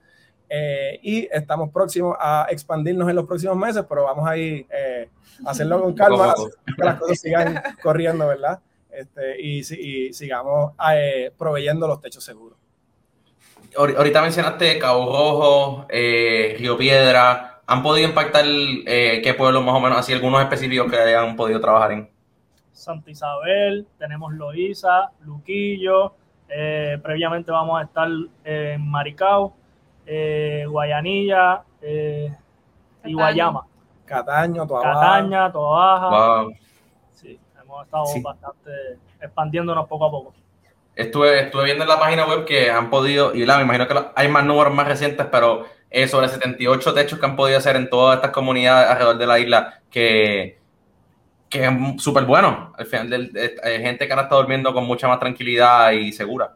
Eh, 0.55 0.99
y 1.01 1.27
estamos 1.31 1.71
próximos 1.71 2.15
a 2.19 2.45
expandirnos 2.49 3.09
en 3.09 3.15
los 3.15 3.25
próximos 3.25 3.57
meses, 3.57 3.83
pero 3.89 4.03
vamos 4.03 4.29
a 4.29 4.37
ir 4.37 4.67
eh, 4.69 5.09
a 5.43 5.49
hacerlo 5.49 5.81
con 5.81 5.95
calma, 5.95 6.35
que 6.77 6.83
las 6.83 6.99
cosas 6.99 7.19
sigan 7.19 7.59
corriendo, 7.81 8.27
¿verdad? 8.27 8.59
Este, 8.91 9.41
y, 9.41 9.59
y, 9.59 10.13
sigamos 10.13 10.73
eh, 10.93 11.31
proveyendo 11.35 11.87
los 11.87 11.99
techos 11.99 12.23
seguros. 12.23 12.57
Ahorita 13.77 14.21
mencionaste 14.21 14.77
Cabo 14.79 15.05
Rojo, 15.05 15.87
Río 15.89 16.77
Piedra. 16.77 17.61
¿Han 17.65 17.81
podido 17.81 18.07
impactar 18.07 18.45
qué 18.45 19.35
pueblos 19.37 19.63
más 19.63 19.75
o 19.75 19.79
menos, 19.79 19.97
así 19.97 20.13
algunos 20.13 20.41
específicos 20.41 20.91
que 20.91 20.97
hayan 20.97 21.35
podido 21.35 21.59
trabajar 21.59 21.93
en? 21.93 22.09
Santa 22.71 23.11
Isabel, 23.11 23.87
tenemos 23.97 24.33
Loíza, 24.33 25.11
Luquillo, 25.21 26.13
previamente 27.01 27.51
vamos 27.51 27.79
a 27.79 27.83
estar 27.83 28.09
en 28.43 28.87
Maricao, 28.87 29.53
eh, 30.05 30.65
Guayanilla 30.67 31.63
eh, 31.81 32.35
y 33.05 33.13
Guayama. 33.13 33.65
Cataño, 34.05 34.67
Toa 34.67 34.81
Cataña, 34.81 35.51
Toa 35.51 36.09
Baja. 36.09 36.47
Sí, 37.11 37.39
hemos 37.61 37.85
estado 37.85 38.03
bastante 38.21 38.71
expandiéndonos 39.21 39.87
poco 39.87 40.05
a 40.05 40.11
poco. 40.11 40.33
Estuve, 40.95 41.41
estuve 41.41 41.65
viendo 41.65 41.83
en 41.83 41.89
la 41.89 41.99
página 41.99 42.27
web 42.27 42.45
que 42.45 42.69
han 42.69 42.89
podido, 42.89 43.33
y 43.33 43.45
la, 43.45 43.57
me 43.57 43.63
imagino 43.63 43.87
que 43.87 43.95
hay 44.15 44.27
más 44.27 44.45
números 44.45 44.73
más 44.73 44.87
recientes, 44.87 45.25
pero 45.31 45.65
es 45.89 46.11
sobre 46.11 46.27
78 46.27 46.93
techos 46.93 47.19
que 47.19 47.25
han 47.25 47.35
podido 47.35 47.57
hacer 47.57 47.75
en 47.75 47.89
todas 47.89 48.17
estas 48.17 48.31
comunidades 48.31 48.89
alrededor 48.89 49.17
de 49.17 49.27
la 49.27 49.39
isla, 49.39 49.81
que, 49.89 50.59
que 51.49 51.65
es 51.65 51.71
súper 52.01 52.25
bueno. 52.25 52.73
Al 52.77 52.85
final, 52.85 53.31
hay 53.63 53.81
gente 53.81 54.05
que 54.05 54.13
ahora 54.13 54.23
está 54.23 54.35
durmiendo 54.35 54.73
con 54.73 54.85
mucha 54.85 55.07
más 55.07 55.19
tranquilidad 55.19 55.91
y 55.91 56.11
segura. 56.11 56.55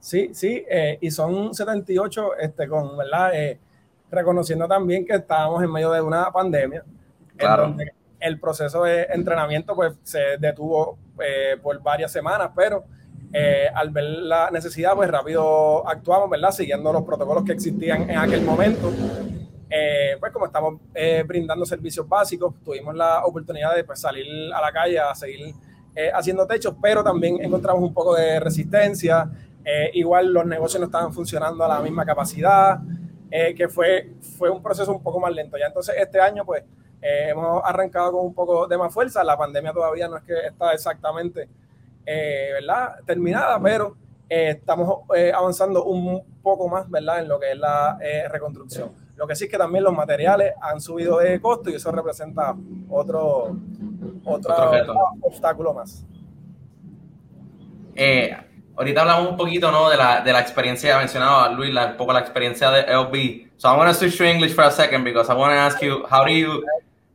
Sí, 0.00 0.30
sí, 0.32 0.64
eh, 0.68 0.98
y 1.00 1.10
son 1.10 1.52
78, 1.52 2.36
este, 2.38 2.68
con, 2.68 2.96
¿verdad? 2.96 3.34
Eh, 3.34 3.58
reconociendo 4.10 4.68
también 4.68 5.04
que 5.04 5.14
estábamos 5.14 5.62
en 5.62 5.72
medio 5.72 5.90
de 5.90 6.00
una 6.00 6.30
pandemia, 6.30 6.84
en 7.38 7.56
donde 7.56 7.92
el 8.20 8.38
proceso 8.38 8.84
de 8.84 9.04
entrenamiento 9.10 9.74
pues 9.74 9.98
se 10.02 10.36
detuvo 10.38 10.98
eh, 11.20 11.56
por 11.62 11.82
varias 11.82 12.12
semanas, 12.12 12.50
pero 12.54 12.84
al 13.74 13.90
ver 13.90 14.04
la 14.04 14.50
necesidad, 14.50 14.94
pues 14.94 15.10
rápido 15.10 15.86
actuamos, 15.86 16.30
¿verdad? 16.30 16.50
Siguiendo 16.50 16.92
los 16.92 17.02
protocolos 17.02 17.44
que 17.44 17.52
existían 17.52 18.08
en 18.08 18.16
aquel 18.16 18.42
momento. 18.42 18.90
pues 20.20 20.32
como 20.32 20.46
estamos 20.46 20.80
brindando 21.26 21.66
servicios 21.66 22.08
básicos, 22.08 22.54
tuvimos 22.64 22.94
la 22.94 23.24
oportunidad 23.24 23.74
de 23.74 23.84
pues, 23.84 24.00
salir 24.00 24.26
a 24.54 24.60
la 24.60 24.72
calle 24.72 24.98
a 24.98 25.14
seguir 25.14 25.54
haciendo 26.14 26.46
techos, 26.46 26.74
pero 26.80 27.04
también 27.04 27.42
encontramos 27.42 27.82
un 27.82 27.92
poco 27.92 28.14
de 28.14 28.40
resistencia, 28.40 29.30
eh, 29.68 29.90
igual 29.94 30.32
los 30.32 30.46
negocios 30.46 30.78
no 30.78 30.86
estaban 30.86 31.12
funcionando 31.12 31.64
a 31.64 31.68
la 31.68 31.80
misma 31.80 32.06
capacidad, 32.06 32.78
eh, 33.28 33.52
que 33.52 33.68
fue, 33.68 34.12
fue 34.38 34.48
un 34.48 34.62
proceso 34.62 34.92
un 34.92 35.02
poco 35.02 35.18
más 35.18 35.34
lento. 35.34 35.58
Ya 35.58 35.66
entonces 35.66 35.96
este 35.98 36.20
año 36.20 36.44
pues 36.44 36.62
eh, 37.02 37.30
hemos 37.30 37.60
arrancado 37.64 38.12
con 38.12 38.26
un 38.26 38.32
poco 38.32 38.68
de 38.68 38.78
más 38.78 38.94
fuerza. 38.94 39.24
La 39.24 39.36
pandemia 39.36 39.72
todavía 39.72 40.06
no 40.06 40.18
es 40.18 40.22
que 40.22 40.34
está 40.46 40.72
exactamente 40.72 41.48
¿verdad? 42.06 42.96
terminada, 43.04 43.60
pero 43.60 43.96
estamos 44.28 45.00
avanzando 45.34 45.84
un 45.84 46.22
poco 46.42 46.68
más 46.68 46.88
¿verdad? 46.88 47.20
en 47.20 47.28
lo 47.28 47.38
que 47.40 47.52
es 47.52 47.58
la 47.58 47.98
reconstrucción. 48.30 48.92
Lo 49.16 49.26
que 49.26 49.34
sí 49.34 49.44
es 49.44 49.50
que 49.50 49.56
también 49.56 49.82
los 49.82 49.94
materiales 49.94 50.52
han 50.60 50.80
subido 50.80 51.18
de 51.18 51.40
costo 51.40 51.70
y 51.70 51.74
eso 51.74 51.90
representa 51.90 52.54
otro, 52.88 53.56
otro, 54.24 54.54
obstáculo 55.22 55.72
más. 55.72 56.04
Eh, 57.94 58.36
ahorita 58.76 59.00
hablamos 59.00 59.30
un 59.30 59.36
poquito, 59.38 59.70
¿no? 59.70 59.88
De 59.88 59.96
la, 59.96 60.20
de 60.20 60.32
la 60.32 60.40
experiencia, 60.40 60.98
mencionado 60.98 61.54
Luis, 61.54 61.72
la, 61.72 61.86
un 61.86 61.96
poco 61.96 62.12
la 62.12 62.20
experiencia 62.20 62.70
de 62.70 62.82
LB. 62.94 63.56
So 63.56 63.72
I 63.72 63.76
want 63.78 63.88
to 63.88 63.94
switch 63.94 64.18
to 64.18 64.24
English 64.24 64.54
for 64.54 64.64
a 64.64 64.70
second 64.70 65.02
because 65.02 65.32
I 65.32 65.34
want 65.34 65.52
to 65.52 65.58
ask 65.58 65.80
you, 65.80 66.04
how 66.10 66.22
do 66.22 66.30
you, 66.30 66.62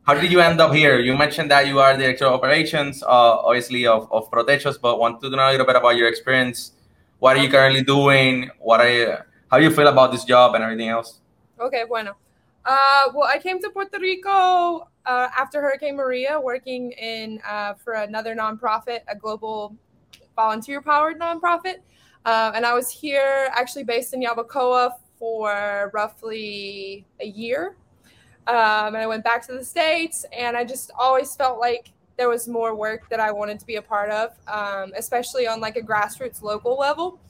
how 0.04 0.14
did 0.14 0.32
you 0.32 0.40
end 0.40 0.60
up 0.60 0.74
here? 0.74 0.98
You 0.98 1.16
mentioned 1.16 1.50
that 1.50 1.66
you 1.66 1.78
are 1.78 1.96
director 1.96 2.26
of 2.26 2.32
operations, 2.32 3.02
uh, 3.02 3.06
obviously 3.06 3.86
of, 3.86 4.10
of 4.10 4.30
Protechos, 4.30 4.80
but 4.80 4.98
want 4.98 5.20
to 5.20 5.30
know 5.30 5.48
a 5.48 5.52
little 5.52 5.66
bit 5.66 5.76
about 5.76 5.96
your 5.96 6.08
experience. 6.08 6.72
What 7.20 7.36
are 7.36 7.42
you 7.42 7.48
currently 7.48 7.84
doing? 7.84 8.50
What 8.58 8.80
are 8.80 8.90
you, 8.90 9.14
how 9.50 9.58
do 9.58 9.64
you 9.64 9.70
feel 9.70 9.86
about 9.86 10.10
this 10.10 10.24
job 10.24 10.54
and 10.54 10.64
everything 10.64 10.88
else? 10.88 11.20
Okay, 11.60 11.84
bueno. 11.88 12.16
Uh, 12.64 13.10
well, 13.14 13.28
I 13.28 13.38
came 13.38 13.60
to 13.60 13.70
Puerto 13.70 13.98
Rico 14.00 14.88
uh, 15.06 15.28
after 15.38 15.60
Hurricane 15.60 15.96
Maria, 15.96 16.40
working 16.40 16.92
in 16.92 17.40
uh, 17.48 17.74
for 17.74 17.94
another 17.94 18.34
nonprofit, 18.34 19.00
a 19.08 19.14
global 19.14 19.76
volunteer 20.34 20.80
powered 20.80 21.20
nonprofit. 21.20 21.76
Um, 22.24 22.54
and 22.54 22.66
I 22.66 22.74
was 22.74 22.90
here 22.90 23.48
actually 23.52 23.84
based 23.84 24.14
in 24.14 24.22
Yabucoa 24.22 24.92
for 25.18 25.90
roughly 25.92 27.04
a 27.20 27.26
year. 27.26 27.76
Um, 28.46 28.94
and 28.94 28.96
I 28.96 29.06
went 29.06 29.22
back 29.22 29.46
to 29.46 29.52
the 29.52 29.64
States, 29.64 30.24
and 30.36 30.56
I 30.56 30.64
just 30.64 30.90
always 30.98 31.36
felt 31.36 31.60
like 31.60 31.92
there 32.16 32.28
was 32.28 32.48
more 32.48 32.74
work 32.74 33.08
that 33.08 33.20
I 33.20 33.30
wanted 33.30 33.60
to 33.60 33.66
be 33.66 33.76
a 33.76 33.82
part 33.82 34.10
of, 34.10 34.32
um, 34.48 34.92
especially 34.96 35.46
on 35.46 35.60
like 35.60 35.76
a 35.76 35.80
grassroots 35.80 36.42
local 36.42 36.76
level. 36.76 37.20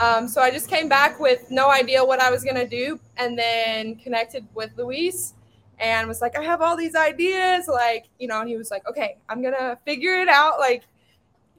Um, 0.00 0.26
so 0.26 0.40
I 0.40 0.50
just 0.50 0.68
came 0.68 0.88
back 0.88 1.20
with 1.20 1.50
no 1.50 1.70
idea 1.70 2.04
what 2.04 2.20
I 2.20 2.30
was 2.30 2.42
going 2.42 2.56
to 2.56 2.66
do, 2.66 2.98
and 3.16 3.38
then 3.38 3.96
connected 3.96 4.46
with 4.54 4.70
Luis 4.76 5.34
and 5.78 6.08
was 6.08 6.20
like, 6.20 6.36
I 6.38 6.42
have 6.42 6.62
all 6.62 6.76
these 6.76 6.94
ideas. 6.94 7.68
Like, 7.68 8.06
you 8.18 8.26
know, 8.26 8.40
and 8.40 8.48
he 8.48 8.56
was 8.56 8.70
like, 8.70 8.88
okay, 8.88 9.18
I'm 9.28 9.42
going 9.42 9.54
to 9.54 9.78
figure 9.84 10.14
it 10.14 10.28
out. 10.28 10.58
Like, 10.58 10.84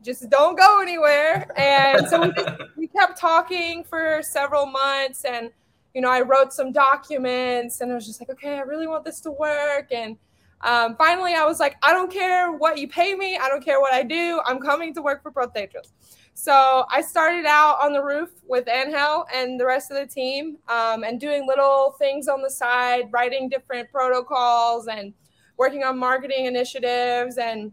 just 0.03 0.29
don't 0.29 0.57
go 0.57 0.81
anywhere. 0.81 1.47
And 1.57 2.07
so 2.07 2.21
we, 2.21 2.31
just, 2.33 2.49
we 2.75 2.87
kept 2.87 3.19
talking 3.19 3.83
for 3.83 4.21
several 4.23 4.65
months. 4.65 5.25
And, 5.25 5.51
you 5.95 6.01
know, 6.01 6.11
I 6.11 6.21
wrote 6.21 6.51
some 6.51 6.73
documents 6.73 7.79
and 7.79 7.89
I 7.89 7.95
was 7.95 8.05
just 8.05 8.19
like, 8.19 8.29
okay, 8.29 8.57
I 8.57 8.61
really 8.61 8.85
want 8.85 9.05
this 9.05 9.21
to 9.21 9.31
work. 9.31 9.93
And 9.93 10.17
um, 10.59 10.97
finally, 10.97 11.35
I 11.35 11.45
was 11.45 11.59
like, 11.59 11.77
I 11.81 11.93
don't 11.93 12.11
care 12.11 12.51
what 12.51 12.77
you 12.77 12.87
pay 12.89 13.15
me. 13.15 13.37
I 13.37 13.47
don't 13.47 13.63
care 13.63 13.79
what 13.79 13.93
I 13.93 14.03
do. 14.03 14.41
I'm 14.45 14.59
coming 14.59 14.93
to 14.95 15.01
work 15.01 15.23
for 15.23 15.31
Protechos. 15.31 15.93
So 16.33 16.85
I 16.91 17.01
started 17.01 17.45
out 17.45 17.77
on 17.81 17.93
the 17.93 18.03
roof 18.03 18.29
with 18.45 18.67
Angel 18.67 19.25
and 19.33 19.57
the 19.57 19.65
rest 19.65 19.89
of 19.89 19.95
the 19.95 20.05
team 20.05 20.57
um, 20.67 21.05
and 21.05 21.17
doing 21.17 21.47
little 21.47 21.95
things 21.97 22.27
on 22.27 22.41
the 22.41 22.49
side, 22.49 23.05
writing 23.11 23.47
different 23.47 23.89
protocols 23.89 24.87
and 24.87 25.13
working 25.57 25.85
on 25.85 25.97
marketing 25.97 26.45
initiatives 26.45 27.37
and 27.37 27.71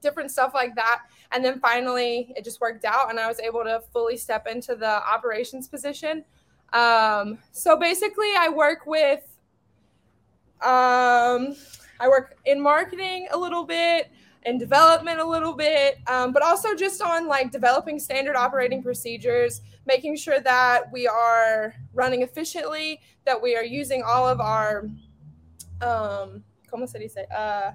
different 0.00 0.30
stuff 0.30 0.52
like 0.54 0.76
that. 0.76 1.00
And 1.32 1.44
then 1.44 1.58
finally, 1.58 2.32
it 2.36 2.44
just 2.44 2.60
worked 2.60 2.84
out, 2.84 3.10
and 3.10 3.18
I 3.18 3.26
was 3.26 3.40
able 3.40 3.64
to 3.64 3.82
fully 3.92 4.16
step 4.16 4.46
into 4.46 4.76
the 4.76 5.04
operations 5.06 5.66
position. 5.66 6.24
Um, 6.72 7.38
so 7.52 7.78
basically, 7.78 8.30
I 8.36 8.48
work 8.48 8.86
with, 8.86 9.22
um, 10.60 11.56
I 12.00 12.08
work 12.08 12.36
in 12.44 12.60
marketing 12.60 13.28
a 13.30 13.38
little 13.38 13.64
bit, 13.64 14.10
in 14.44 14.58
development 14.58 15.20
a 15.20 15.24
little 15.24 15.54
bit, 15.54 15.98
um, 16.06 16.32
but 16.32 16.42
also 16.42 16.74
just 16.74 17.02
on 17.02 17.26
like 17.26 17.50
developing 17.50 17.98
standard 17.98 18.36
operating 18.36 18.82
procedures, 18.82 19.60
making 19.86 20.16
sure 20.16 20.40
that 20.40 20.90
we 20.92 21.06
are 21.06 21.74
running 21.94 22.22
efficiently, 22.22 23.00
that 23.24 23.40
we 23.40 23.56
are 23.56 23.64
using 23.64 24.02
all 24.02 24.26
of 24.26 24.40
our, 24.40 24.88
um, 25.82 26.44
¿cómo 26.72 26.88
se 26.88 26.98
dice? 26.98 27.26
Uh, 27.30 27.72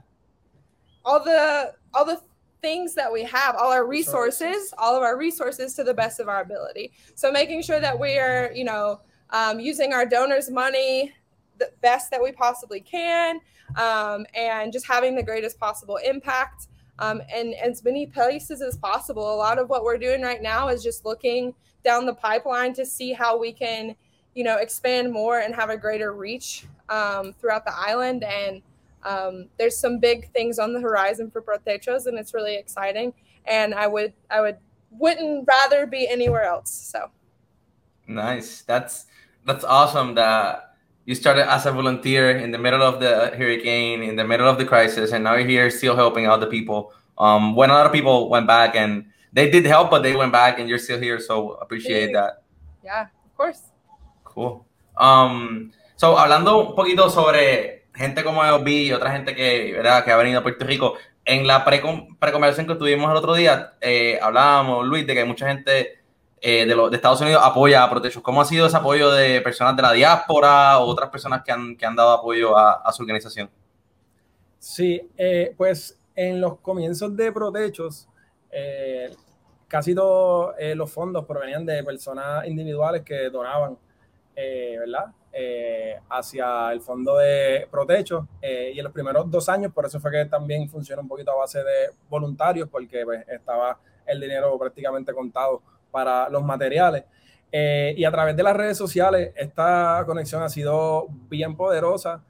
all 1.05 1.23
the 1.23 1.73
all 1.93 2.05
the 2.05 2.21
things 2.63 2.95
that 2.95 3.11
we 3.11 3.23
have, 3.23 3.55
all 3.55 3.71
our 3.71 3.85
resources, 3.85 4.73
all 4.79 4.95
of 4.95 5.03
our 5.03 5.17
resources 5.17 5.75
to 5.75 5.83
the 5.83 5.93
best 5.93 6.19
of 6.19 6.27
our 6.29 6.41
ability. 6.41 6.93
So 7.13 7.31
making 7.31 7.61
sure 7.61 7.79
that 7.81 7.99
we 7.99 8.17
are, 8.17 8.51
you 8.55 8.63
know, 8.63 9.01
um, 9.29 9.59
using 9.59 9.93
our 9.93 10.05
donors' 10.05 10.49
money 10.49 11.13
the 11.59 11.69
best 11.81 12.09
that 12.09 12.23
we 12.23 12.31
possibly 12.31 12.79
can, 12.79 13.39
um, 13.75 14.25
and 14.33 14.73
just 14.73 14.87
having 14.87 15.13
the 15.13 15.21
greatest 15.21 15.59
possible 15.59 15.97
impact. 15.97 16.67
Um, 16.99 17.21
and, 17.33 17.55
as 17.55 17.83
many 17.83 18.05
places 18.05 18.61
as 18.61 18.77
possible. 18.77 19.33
A 19.33 19.35
lot 19.35 19.57
of 19.57 19.67
what 19.67 19.83
we're 19.83 19.97
doing 19.97 20.21
right 20.21 20.41
now 20.41 20.67
is 20.67 20.83
just 20.83 21.05
looking 21.05 21.55
down 21.83 22.05
the 22.05 22.13
pipeline 22.13 22.71
to 22.75 22.85
see 22.85 23.13
how 23.13 23.35
we 23.35 23.51
can, 23.51 23.95
you 24.35 24.43
know, 24.43 24.57
expand 24.57 25.11
more 25.11 25.39
and 25.39 25.55
have 25.55 25.71
a 25.71 25.77
greater 25.77 26.13
reach 26.13 26.65
um, 26.89 27.33
throughout 27.33 27.65
the 27.65 27.73
island 27.75 28.23
and 28.23 28.61
um, 29.05 29.49
there's 29.57 29.77
some 29.77 29.99
big 29.99 30.31
things 30.31 30.59
on 30.59 30.73
the 30.73 30.79
horizon 30.79 31.29
for 31.31 31.41
Protechos, 31.41 32.07
and 32.07 32.17
it's 32.17 32.33
really 32.33 32.55
exciting. 32.55 33.13
And 33.45 33.73
I 33.73 33.87
would 33.87 34.13
I 34.29 34.41
would 34.41 34.57
wouldn't 34.91 35.47
rather 35.47 35.85
be 35.85 36.07
anywhere 36.07 36.43
else. 36.43 36.71
So 36.71 37.11
nice. 38.07 38.61
That's 38.61 39.05
that's 39.45 39.63
awesome. 39.63 40.15
That 40.15 40.75
you 41.05 41.15
started 41.15 41.51
as 41.51 41.65
a 41.65 41.71
volunteer 41.71 42.37
in 42.37 42.51
the 42.51 42.57
middle 42.57 42.81
of 42.81 42.99
the 42.99 43.35
hurricane, 43.35 44.03
in 44.03 44.15
the 44.15 44.23
middle 44.23 44.47
of 44.47 44.57
the 44.57 44.65
crisis, 44.65 45.11
and 45.11 45.23
now 45.23 45.35
you're 45.35 45.47
here 45.47 45.69
still 45.69 45.95
helping 45.95 46.27
other 46.27 46.47
people. 46.47 46.93
Um, 47.17 47.55
when 47.55 47.69
a 47.69 47.73
lot 47.73 47.85
of 47.85 47.91
people 47.91 48.29
went 48.29 48.47
back 48.47 48.75
and 48.75 49.05
they 49.33 49.49
did 49.49 49.65
help, 49.65 49.89
but 49.89 50.03
they 50.03 50.15
went 50.15 50.31
back, 50.31 50.59
and 50.59 50.69
you're 50.69 50.79
still 50.79 50.99
here. 50.99 51.19
So 51.19 51.53
appreciate 51.55 52.11
yeah. 52.11 52.21
that. 52.21 52.43
Yeah, 52.83 53.01
of 53.01 53.35
course. 53.35 53.61
Cool. 54.23 54.65
Um, 54.97 55.71
so 55.95 56.15
hablando 56.15 56.69
un 56.69 56.75
poquito 56.75 57.09
sobre 57.09 57.82
gente 57.93 58.23
como 58.23 58.43
EOB 58.43 58.67
y 58.67 58.93
otra 58.93 59.11
gente 59.11 59.35
que, 59.35 59.73
¿verdad? 59.73 60.03
que 60.03 60.11
ha 60.11 60.17
venido 60.17 60.39
a 60.39 60.43
Puerto 60.43 60.65
Rico, 60.65 60.95
en 61.25 61.47
la 61.47 61.63
preconversación 61.63 62.67
que 62.67 62.75
tuvimos 62.75 63.09
el 63.09 63.17
otro 63.17 63.33
día, 63.33 63.75
eh, 63.79 64.19
hablábamos, 64.21 64.85
Luis, 64.85 65.07
de 65.07 65.13
que 65.13 65.25
mucha 65.25 65.47
gente 65.47 66.01
de, 66.41 66.65
de, 66.65 66.95
Estados 66.95 67.21
Unidos 67.21 67.41
apoya 67.45 67.83
a 67.83 67.89
Protechos. 67.89 68.21
¿Cómo 68.21 68.41
ha 68.41 68.45
sido 68.45 68.67
ese 68.67 68.75
apoyo 68.75 69.09
de 69.11 69.39
personas 69.41 69.75
de 69.77 69.81
la 69.83 69.93
diáspora 69.93 70.79
o 70.79 70.85
otras 70.85 71.09
personas 71.09 71.43
que 71.43 71.51
han, 71.53 71.77
que 71.77 71.85
han 71.85 71.95
dado 71.95 72.11
apoyo 72.11 72.57
a, 72.57 72.91
su 72.91 73.03
organización? 73.03 73.49
Sí, 74.59 75.09
pues 75.55 75.97
en 76.15 76.41
los 76.41 76.59
comienzos 76.59 77.15
de 77.15 77.31
Protechos, 77.31 78.09
casi 79.69 79.95
todos 79.95 80.55
los 80.75 80.91
fondos 80.91 81.23
provenían 81.23 81.65
de 81.65 81.81
personas 81.85 82.45
individuales 82.45 83.03
que 83.03 83.29
donaban, 83.29 83.77
¿verdad? 84.35 85.13
Eh, 85.35 85.99
hacia 86.09 86.71
el 86.71 86.79
fondo 86.79 87.17
de 87.17 87.67
Protecho 87.71 88.27
eh, 88.39 88.71
y 88.75 88.77
en 88.77 88.83
los 88.83 88.93
primeros 88.93 89.31
dos 89.31 89.49
años, 89.49 89.73
por 89.73 89.83
eso 89.83 89.99
fue 89.99 90.11
que 90.11 90.25
también 90.25 90.69
funciona 90.69 91.01
un 91.01 91.07
poquito 91.07 91.31
a 91.31 91.37
base 91.37 91.57
de 91.57 91.89
voluntarios, 92.07 92.69
porque 92.69 93.03
pues, 93.03 93.27
estaba 93.27 93.79
el 94.05 94.21
dinero 94.21 94.55
prácticamente 94.59 95.11
contado 95.11 95.63
para 95.89 96.29
los 96.29 96.43
materiales. 96.43 97.05
Eh, 97.51 97.95
y 97.97 98.05
a 98.05 98.11
través 98.11 98.35
de 98.35 98.43
las 98.43 98.55
redes 98.55 98.77
sociales, 98.77 99.31
esta 99.35 100.03
conexión 100.05 100.43
ha 100.43 100.49
sido 100.49 101.07
bien 101.27 101.57
poderosa. 101.57 102.23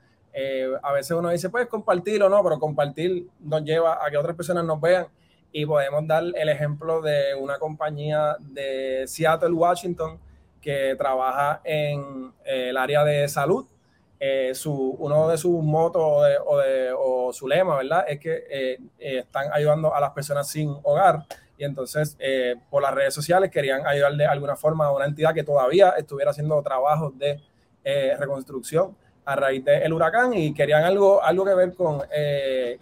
a 0.81 0.93
veces 0.93 1.11
uno 1.11 1.29
dice, 1.29 1.49
pues 1.49 1.67
compartirlo, 1.67 2.29
no, 2.29 2.41
pero 2.41 2.57
compartir 2.57 3.27
nos 3.41 3.63
lleva 3.63 3.99
a 4.05 4.09
que 4.09 4.17
otras 4.17 4.35
personas 4.35 4.63
nos 4.63 4.79
vean 4.79 5.07
y 5.51 5.65
podemos 5.65 6.07
dar 6.07 6.23
el 6.23 6.47
ejemplo 6.47 7.01
de 7.01 7.35
una 7.35 7.59
compañía 7.59 8.37
de 8.39 9.03
Seattle, 9.07 9.51
Washington, 9.51 10.19
que 10.63 10.95
trabaja 10.97 11.61
en 11.63 12.31
eh, 12.45 12.69
el 12.69 12.77
área 12.77 13.03
de 13.03 13.27
salud. 13.27 13.65
Eh, 14.19 14.55
su, 14.55 14.73
uno 14.73 15.27
de 15.27 15.37
sus 15.37 15.61
motos 15.61 16.01
o, 16.01 16.57
de, 16.57 16.93
o, 16.97 17.33
su 17.33 17.45
lema, 17.45 17.75
¿verdad? 17.75 18.05
Es 18.07 18.19
que 18.19 18.45
eh, 18.49 18.77
están 18.97 19.51
ayudando 19.51 19.93
a 19.93 19.99
las 19.99 20.11
personas 20.11 20.47
sin 20.47 20.73
hogar 20.83 21.25
y 21.57 21.65
entonces 21.65 22.17
por 22.69 22.81
las 22.81 22.93
redes 22.93 23.13
sociales 23.13 23.51
querían 23.51 23.85
ayudar 23.85 24.13
de 24.15 24.25
alguna 24.25 24.55
forma 24.55 24.85
a 24.85 24.91
una 24.91 25.05
entidad 25.05 25.33
que 25.33 25.43
todavía 25.43 25.89
estuviera 25.97 26.31
haciendo 26.31 26.59
trabajos 26.63 27.17
de 27.17 27.39
reconstrucción 28.17 28.97
a 29.23 29.35
raíz 29.35 29.63
del 29.63 29.93
huracán 29.93 30.33
y 30.33 30.53
querían 30.53 30.83
algo, 30.83 31.21
algo 31.21 31.45
que 31.45 31.53
ver 31.53 31.73
con, 31.75 32.01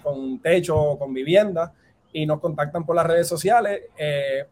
con 0.02 0.40
techo, 0.40 0.98
con 0.98 1.14
vivienda 1.14 1.74
y 2.14 2.26
nos 2.26 2.40
contactan 2.40 2.86
por 2.86 2.96
las 2.96 3.06
redes 3.06 3.28
sociales 3.28 3.82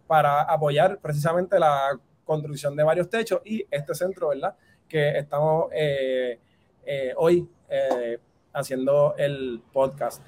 para 0.05 0.41
apoyar 0.41 0.97
precisamente 0.97 1.57
la 1.57 1.97
construcción 2.29 2.75
de 2.75 2.83
varios 2.83 3.09
techos 3.09 3.41
y 3.43 3.65
este 3.71 3.95
centro, 3.95 4.27
¿verdad? 4.29 4.55
Que 4.87 5.17
estamos 5.17 5.69
eh, 5.73 6.39
eh, 6.85 7.11
hoy 7.17 7.49
eh, 7.67 8.19
haciendo 8.53 9.15
el 9.17 9.63
podcast. 9.73 10.21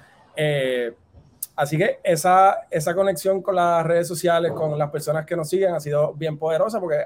así 1.54 1.78
que 1.78 2.00
esa, 2.02 2.66
esa 2.68 2.92
conexión 2.92 3.40
con 3.40 3.54
las 3.54 3.86
redes 3.86 4.08
sociales, 4.08 4.50
con 4.50 4.76
las 4.76 4.90
personas 4.90 5.24
que 5.24 5.36
nos 5.36 5.48
siguen, 5.48 5.74
ha 5.74 5.80
sido 5.80 6.12
bien 6.14 6.36
poderosa 6.36 6.80
porque 6.80 7.04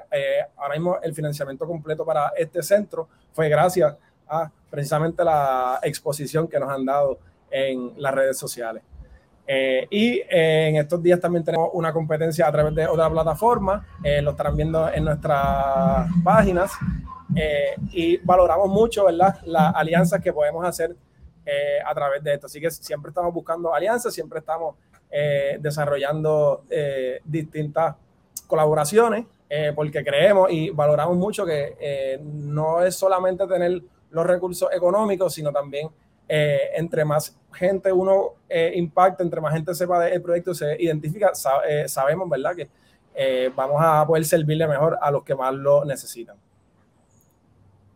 ahora 0.55 0.73
mismo 0.73 0.97
el 1.03 1.13
financiamiento 1.13 1.67
completo 1.67 2.03
para 2.03 2.33
este 2.35 2.63
centro 2.63 3.07
fue 3.33 3.49
gracias 3.49 3.95
a 4.27 4.51
precisamente 4.71 5.23
la 5.23 5.79
exposición 5.83 6.47
que 6.47 6.59
nos 6.59 6.71
han 6.71 6.83
dado 6.85 7.19
en 7.51 7.93
las 7.97 8.15
redes 8.15 8.39
sociales. 8.39 8.81
Eh, 9.49 9.87
y 9.89 10.19
eh, 10.29 10.67
en 10.67 10.75
estos 10.75 11.01
días 11.01 11.21
también 11.21 11.43
tenemos 11.43 11.69
una 11.71 11.93
competencia 11.93 12.45
a 12.45 12.51
través 12.51 12.75
de 12.75 12.85
otra 12.85 13.09
plataforma, 13.09 13.87
eh, 14.03 14.21
lo 14.21 14.31
estarán 14.31 14.57
viendo 14.57 14.91
en 14.91 15.05
nuestras 15.05 16.09
páginas 16.21 16.73
y 17.91 18.17
valoramos 18.17 18.67
mucho 18.67 19.05
¿verdad? 19.05 19.39
las 19.45 19.73
alianzas 19.75 20.21
que 20.21 20.33
podemos 20.33 20.65
hacer 20.65 20.95
a 21.85 21.93
través 21.93 22.23
de 22.23 22.33
esto. 22.33 22.47
Así 22.47 22.59
que 22.59 22.71
siempre 22.71 23.09
estamos 23.09 23.31
buscando 23.33 23.73
alianzas, 23.73 24.13
siempre 24.13 24.39
estamos 24.39 24.75
desarrollando 25.59 26.63
distintas 27.23 27.95
colaboraciones 28.47 29.25
porque 29.75 30.03
creemos 30.03 30.51
y 30.51 30.71
valoramos 30.71 31.15
mucho 31.15 31.45
que 31.45 32.19
no 32.23 32.81
es 32.81 32.95
solamente 32.95 33.45
tener 33.45 33.83
los 34.09 34.25
recursos 34.25 34.69
económicos, 34.73 35.33
sino 35.33 35.51
también 35.51 35.89
eh, 36.27 36.69
entre 36.75 37.05
más 37.05 37.37
gente 37.53 37.91
uno 37.91 38.35
eh, 38.49 38.73
impacta, 38.75 39.23
entre 39.23 39.41
más 39.41 39.53
gente 39.53 39.73
sepa 39.73 39.99
del 40.03 40.21
proyecto, 40.21 40.53
se 40.53 40.75
identifica, 40.79 41.31
eh, 41.67 41.87
sabemos, 41.87 42.29
¿verdad? 42.29 42.55
Que 42.55 42.69
vamos 43.55 43.81
a 43.83 44.05
poder 44.05 44.23
servirle 44.25 44.67
mejor 44.67 44.99
a 45.01 45.09
los 45.09 45.23
que 45.23 45.33
más 45.33 45.51
lo 45.51 45.83
necesitan. 45.83 46.35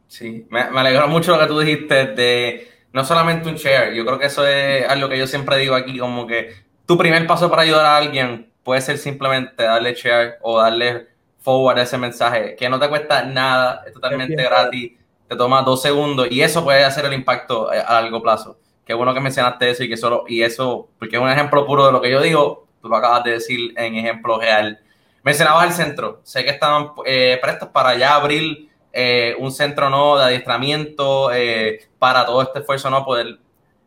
Sí, 0.07 0.47
me, 0.49 0.71
me 0.71 0.79
alegró 0.79 1.07
mucho 1.07 1.35
lo 1.35 1.39
que 1.39 1.45
tú 1.47 1.59
dijiste 1.59 2.07
de 2.07 2.67
no 2.91 3.05
solamente 3.05 3.47
un 3.47 3.55
share, 3.55 3.93
yo 3.93 4.03
creo 4.03 4.17
que 4.17 4.25
eso 4.25 4.45
es 4.47 4.89
algo 4.89 5.07
que 5.07 5.19
yo 5.19 5.27
siempre 5.27 5.57
digo 5.57 5.75
aquí, 5.75 5.99
como 5.99 6.25
que 6.25 6.53
tu 6.87 6.97
primer 6.97 7.27
paso 7.27 7.51
para 7.51 7.61
ayudar 7.61 7.85
a 7.85 7.97
alguien 7.97 8.51
puede 8.63 8.81
ser 8.81 8.97
simplemente 8.97 9.63
darle 9.63 9.93
share 9.93 10.37
o 10.41 10.59
darle 10.59 11.07
forward 11.39 11.77
ese 11.79 11.99
mensaje, 11.99 12.55
que 12.55 12.67
no 12.67 12.79
te 12.79 12.89
cuesta 12.89 13.23
nada, 13.23 13.83
es 13.85 13.93
totalmente 13.93 14.41
gratis 14.41 14.93
te 15.31 15.37
toma 15.37 15.61
dos 15.61 15.81
segundos 15.81 16.27
y 16.29 16.41
eso 16.41 16.61
puede 16.61 16.83
hacer 16.83 17.05
el 17.05 17.13
impacto 17.13 17.69
a 17.71 18.01
largo 18.01 18.21
plazo. 18.21 18.57
Qué 18.85 18.93
bueno 18.93 19.13
que 19.13 19.21
mencionaste 19.21 19.69
eso 19.69 19.81
y 19.81 19.87
que 19.87 19.95
solo, 19.95 20.25
y 20.27 20.41
eso, 20.41 20.89
porque 20.99 21.15
es 21.15 21.21
un 21.21 21.29
ejemplo 21.29 21.65
puro 21.65 21.85
de 21.85 21.93
lo 21.93 22.01
que 22.01 22.11
yo 22.11 22.19
digo, 22.19 22.67
tú 22.81 22.89
lo 22.89 22.97
acabas 22.97 23.23
de 23.23 23.31
decir 23.31 23.73
en 23.77 23.95
ejemplo 23.95 24.37
real. 24.37 24.81
Mencionabas 25.23 25.67
el 25.67 25.71
centro, 25.71 26.19
sé 26.23 26.43
que 26.43 26.49
estaban 26.49 26.89
eh, 27.05 27.39
prestos 27.41 27.69
para 27.69 27.95
ya 27.95 28.15
abrir 28.15 28.69
eh, 28.91 29.33
un 29.39 29.53
centro 29.53 29.89
no 29.89 30.17
de 30.17 30.25
adiestramiento 30.25 31.31
eh, 31.31 31.87
para 31.97 32.25
todo 32.25 32.41
este 32.41 32.59
esfuerzo, 32.59 32.89
no 32.89 33.05
poder 33.05 33.39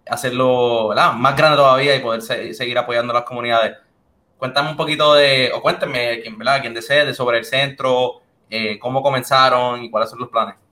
hacerlo 0.08 0.94
más 0.94 1.36
grande 1.36 1.58
todavía 1.58 1.94
y 1.94 2.00
poder 2.00 2.22
seguir 2.22 2.78
apoyando 2.78 3.10
a 3.10 3.16
las 3.16 3.24
comunidades. 3.24 3.76
Cuéntame 4.38 4.70
un 4.70 4.78
poquito 4.78 5.12
de, 5.12 5.52
o 5.54 5.60
cuénteme, 5.60 6.22
quien, 6.22 6.38
¿verdad? 6.38 6.62
quien 6.62 6.72
desee, 6.72 7.04
de 7.04 7.12
sobre 7.12 7.36
el 7.36 7.44
centro, 7.44 8.22
cómo 8.80 9.02
comenzaron 9.02 9.84
y 9.84 9.90
cuáles 9.90 10.08
son 10.08 10.20
los 10.20 10.30
planes. 10.30 10.63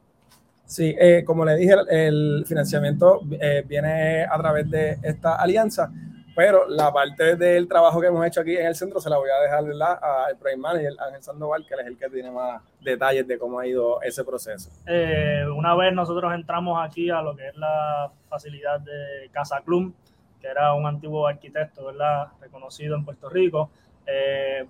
Sí, 0.73 0.97
eh, 0.99 1.23
como 1.27 1.45
le 1.45 1.57
dije, 1.57 1.75
el 1.91 2.45
financiamiento 2.47 3.21
eh, 3.39 3.63
viene 3.69 4.25
a 4.25 4.39
través 4.39 4.71
de 4.71 4.97
esta 5.03 5.35
alianza, 5.35 5.93
pero 6.35 6.67
la 6.67 6.91
parte 6.91 7.37
del 7.37 7.69
trabajo 7.69 8.01
que 8.01 8.07
hemos 8.07 8.27
hecho 8.27 8.41
aquí 8.41 8.57
en 8.57 8.69
el 8.69 8.75
centro 8.75 8.99
se 8.99 9.11
la 9.11 9.19
voy 9.19 9.29
a 9.29 9.43
dejar 9.43 9.59
al 10.01 10.39
Project 10.39 10.59
Manager, 10.59 10.93
Ángel 11.07 11.23
Sandoval, 11.23 11.67
que 11.67 11.75
es 11.75 11.87
el 11.87 11.99
que 11.99 12.09
tiene 12.09 12.31
más 12.31 12.63
detalles 12.81 13.29
de 13.29 13.39
cómo 13.39 13.59
ha 13.59 13.67
ido 13.67 14.01
ese 14.01 14.25
proceso. 14.25 14.71
Eh, 14.87 15.45
una 15.55 15.75
vez 15.75 15.93
nosotros 15.93 16.33
entramos 16.33 16.83
aquí 16.83 17.11
a 17.11 17.21
lo 17.21 17.37
que 17.37 17.49
es 17.49 17.57
la 17.59 18.11
facilidad 18.31 18.81
de 18.81 19.29
Casa 19.31 19.61
Clum, 19.61 19.93
que 20.41 20.47
era 20.47 20.73
un 20.73 20.87
antiguo 20.87 21.27
arquitecto, 21.27 21.85
¿verdad? 21.85 22.29
Reconocido 22.41 22.97
en 22.97 23.05
Puerto 23.05 23.29
Rico, 23.29 23.69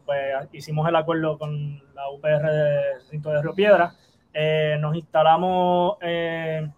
pues 0.04 0.34
hicimos 0.50 0.88
el 0.88 0.96
acuerdo 0.96 1.38
con 1.38 1.80
la 1.94 2.10
UPR 2.10 2.50
de 2.50 2.80
Cinto 3.08 3.30
de 3.30 3.40
Río 3.40 3.54
Piedra 3.54 3.94
eh, 4.34 4.76
nos 4.80 4.96
instalamos, 4.96 5.96
eh, 6.00 6.68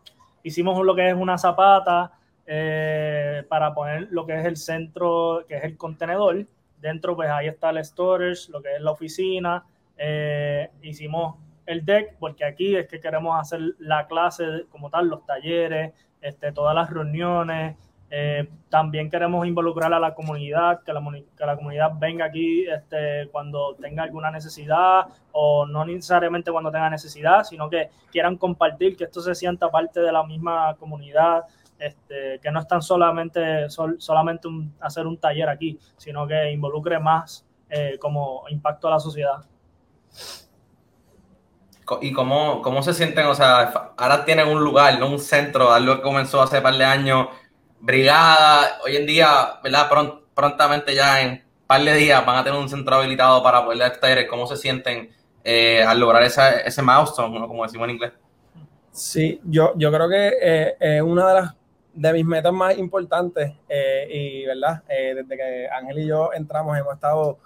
hicimos 0.43 0.85
lo 0.85 0.95
que 0.95 1.09
es 1.09 1.15
una 1.15 1.39
zapata 1.39 2.13
eh, 2.47 3.45
para 3.49 3.73
poner 3.73 4.09
lo 4.11 4.27
que 4.27 4.39
es 4.39 4.45
el 4.47 4.57
centro, 4.57 5.45
que 5.47 5.57
es 5.57 5.65
el 5.65 5.77
contenedor. 5.77 6.47
Dentro, 6.81 7.17
pues 7.17 7.31
ahí 7.31 7.47
está 7.47 7.71
el 7.71 7.85
storage, 7.85 8.51
lo 8.51 8.61
que 8.61 8.75
es 8.75 8.81
la 8.81 8.91
oficina. 8.91 9.65
hicimos 10.83 11.37
el 11.67 11.85
deck, 11.85 12.17
porque 12.19 12.45
aquí 12.45 12.77
es 12.77 12.87
que 12.89 13.01
queremos 13.01 13.41
hacer 13.41 13.61
la 13.79 14.07
clase 14.07 14.67
como 14.71 14.91
tal, 14.91 15.09
los 15.09 15.25
talleres, 15.25 15.93
este, 16.21 16.53
todas 16.53 16.75
las 16.75 16.91
reuniones, 16.91 17.77
eh, 18.11 18.49
también 18.69 19.11
queremos 19.11 19.47
involucrar 19.47 19.93
a 19.93 19.99
la 19.99 20.15
comunidad, 20.15 20.83
que 20.83 20.93
la, 20.93 21.03
que 21.37 21.47
la 21.47 21.57
comunidad 21.57 21.93
venga 21.99 22.27
aquí 22.27 22.65
este, 22.67 23.29
cuando 23.33 23.75
tenga 23.75 24.03
alguna 24.03 24.31
necesidad 24.31 25.07
o 25.33 25.67
no 25.67 25.85
necesariamente 25.85 26.53
cuando 26.53 26.71
tenga 26.71 26.91
necesidad, 26.91 27.45
sino 27.45 27.69
que 27.69 27.91
quieran 28.13 28.37
compartir, 28.37 28.97
que 28.97 29.05
esto 29.05 29.21
se 29.21 29.35
sienta 29.35 29.71
parte 29.71 30.01
de 30.01 30.13
la 30.13 30.23
misma 30.25 30.77
comunidad, 30.77 31.45
este, 31.79 32.39
que 32.41 32.51
no 32.51 32.61
es 32.61 32.69
tan 32.69 32.83
solamente, 32.83 33.69
solamente 33.69 34.49
hacer 34.81 35.07
un 35.07 35.19
taller 35.19 35.49
aquí, 35.49 35.79
sino 35.97 36.27
que 36.27 36.53
involucre 36.53 36.99
más 36.99 37.47
eh, 37.69 37.99
como 37.99 38.45
impacto 38.49 38.89
a 38.89 38.93
la 38.93 39.01
sociedad. 39.01 39.45
¿Y 42.01 42.13
cómo, 42.13 42.63
cómo 42.63 42.83
se 42.83 42.95
sienten? 42.95 43.27
O 43.27 43.35
sea, 43.35 43.93
ahora 43.97 44.25
tienen 44.25 44.49
un 44.49 44.63
lugar, 44.63 45.03
un 45.03 45.19
centro, 45.19 45.71
algo 45.71 45.97
que 45.97 46.03
comenzó 46.03 46.41
hace 46.41 46.59
un 46.59 46.63
par 46.63 46.77
de 46.77 46.85
años 46.85 47.29
brigada, 47.85 48.79
hoy 48.83 48.97
en 48.97 49.07
día, 49.07 49.61
¿verdad? 49.63 49.89
prontamente 50.35 50.95
ya 50.95 51.21
en 51.21 51.33
un 51.33 51.67
par 51.67 51.83
de 51.83 51.95
días 51.95 52.25
van 52.25 52.39
a 52.39 52.45
tener 52.45 52.59
un 52.59 52.69
centro 52.69 52.97
habilitado 52.97 53.43
para 53.43 53.63
poder 53.63 53.79
dar 54.01 54.27
cómo 54.27 54.47
se 54.47 54.57
sienten 54.57 55.11
eh, 55.45 55.83
al 55.83 56.01
lograr 56.01 56.23
ese 56.23 56.83
milestone, 56.83 57.47
como 57.47 57.63
decimos 57.63 57.85
en 57.85 57.95
inglés. 57.95 58.13
Sí, 58.91 59.39
yo, 59.45 59.75
yo 59.77 59.93
creo 59.93 60.09
que 60.09 60.33
eh, 60.41 60.77
es 60.81 61.03
una 61.03 61.29
de 61.29 61.35
las 61.35 61.55
de 61.93 62.13
mis 62.13 62.25
metas 62.25 62.53
más 62.53 62.77
importantes 62.77 63.53
eh, 63.69 64.09
y, 64.11 64.47
¿verdad? 64.47 64.83
desde 64.89 65.37
que 65.37 65.69
Ángel 65.69 65.99
y 66.01 66.07
yo 66.07 66.33
entramos 66.33 66.77
hemos 66.77 66.95
estado 66.95 67.39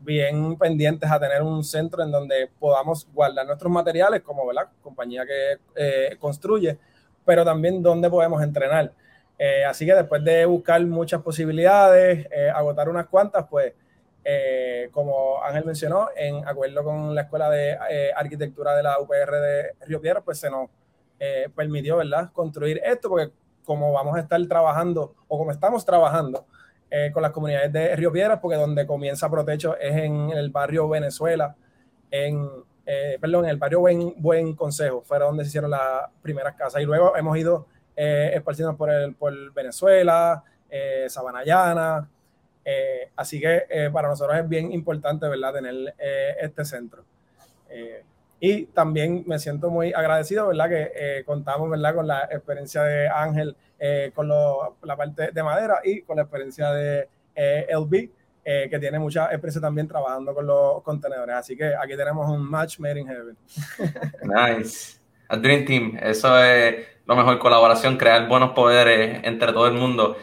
bien 0.00 0.56
pendientes 0.56 1.10
a 1.10 1.18
tener 1.18 1.42
un 1.42 1.64
centro 1.64 2.04
en 2.04 2.12
donde 2.12 2.48
podamos 2.60 3.08
guardar 3.12 3.46
nuestros 3.46 3.72
materiales 3.72 4.20
como, 4.20 4.46
¿verdad? 4.46 4.68
Compañía 4.82 5.24
que 5.26 6.16
construye, 6.18 6.78
pero 7.24 7.44
también 7.44 7.82
donde 7.82 8.10
podemos 8.10 8.42
entrenar. 8.42 8.92
Eh, 9.38 9.64
así 9.64 9.84
que 9.84 9.94
después 9.94 10.24
de 10.24 10.46
buscar 10.46 10.84
muchas 10.86 11.20
posibilidades, 11.22 12.26
eh, 12.30 12.50
agotar 12.54 12.88
unas 12.88 13.06
cuantas, 13.06 13.46
pues 13.48 13.74
eh, 14.24 14.88
como 14.92 15.42
Ángel 15.42 15.64
mencionó, 15.64 16.08
en 16.16 16.46
acuerdo 16.48 16.82
con 16.82 17.14
la 17.14 17.22
Escuela 17.22 17.50
de 17.50 17.76
Arquitectura 18.16 18.74
de 18.74 18.82
la 18.82 18.98
UPR 18.98 19.30
de 19.40 19.72
Río 19.86 20.00
Piedras, 20.00 20.22
pues 20.24 20.38
se 20.38 20.50
nos 20.50 20.70
permitió, 21.54 21.96
¿verdad?, 21.96 22.30
construir 22.32 22.80
esto, 22.84 23.08
porque 23.08 23.32
como 23.64 23.92
vamos 23.92 24.16
a 24.16 24.20
estar 24.20 24.40
trabajando, 24.46 25.14
o 25.28 25.38
como 25.38 25.50
estamos 25.50 25.84
trabajando 25.84 26.44
con 27.12 27.22
las 27.22 27.30
comunidades 27.30 27.72
de 27.72 27.94
Río 27.96 28.12
Piedras, 28.12 28.40
porque 28.40 28.58
donde 28.58 28.84
comienza 28.84 29.30
Protecho 29.30 29.76
es 29.78 29.94
en 29.96 30.30
el 30.30 30.50
barrio 30.50 30.88
Venezuela, 30.88 31.54
en, 32.10 32.48
perdón, 33.20 33.44
en 33.44 33.50
el 33.52 33.56
barrio 33.56 33.80
Buen, 33.80 34.12
Buen 34.18 34.54
Consejo, 34.56 35.02
fue 35.02 35.20
donde 35.20 35.44
se 35.44 35.48
hicieron 35.48 35.70
las 35.70 36.10
primeras 36.20 36.54
casas, 36.56 36.82
y 36.82 36.84
luego 36.84 37.16
hemos 37.16 37.38
ido 37.38 37.66
esparciendo 37.96 38.76
por, 38.76 38.90
el, 38.90 39.14
por 39.14 39.52
Venezuela, 39.54 40.44
Sabanayana, 41.08 42.08
eh, 42.68 43.10
así 43.14 43.40
que 43.40 43.64
eh, 43.70 43.90
para 43.92 44.08
nosotros 44.08 44.36
es 44.36 44.48
bien 44.48 44.72
importante, 44.72 45.28
¿verdad?, 45.28 45.54
tener 45.54 45.94
eh, 45.96 46.34
este 46.40 46.64
centro. 46.64 47.04
y 48.40 48.66
también 48.66 49.22
me 49.26 49.38
siento 49.38 49.70
muy 49.70 49.92
agradecido, 49.92 50.48
¿verdad?, 50.48 50.68
que 50.68 51.22
contamos, 51.24 51.70
¿verdad?, 51.70 51.94
con 51.94 52.08
la 52.08 52.24
experiencia 52.24 52.82
de 52.82 53.08
Ángel 53.08 53.56
con 54.14 54.28
la 54.28 54.96
parte 54.96 55.30
de 55.30 55.42
madera 55.42 55.80
y 55.84 56.02
con 56.02 56.16
la 56.16 56.22
experiencia 56.22 56.72
de 56.72 57.08
LB, 57.72 58.10
que 58.44 58.78
tiene 58.80 58.98
mucha 58.98 59.26
experiencia 59.26 59.60
también 59.60 59.86
trabajando 59.86 60.34
con 60.34 60.46
los 60.46 60.82
contenedores. 60.82 61.36
Así 61.36 61.56
que 61.56 61.72
aquí 61.74 61.96
tenemos 61.96 62.28
un 62.28 62.42
match 62.42 62.80
made 62.80 62.98
in 62.98 63.06
heaven. 63.06 63.36
Nice. 64.24 64.98
A 65.28 65.36
Dream 65.36 65.64
Team, 65.64 65.98
eso 66.00 66.42
es 66.42 66.95
lo 67.06 67.16
mejor, 67.16 67.38
colaboración, 67.38 67.96
crear 67.96 68.28
buenos 68.28 68.50
poderes 68.50 69.20
entre 69.22 69.52
todo 69.52 69.66
el 69.66 69.74
mundo. 69.74 70.16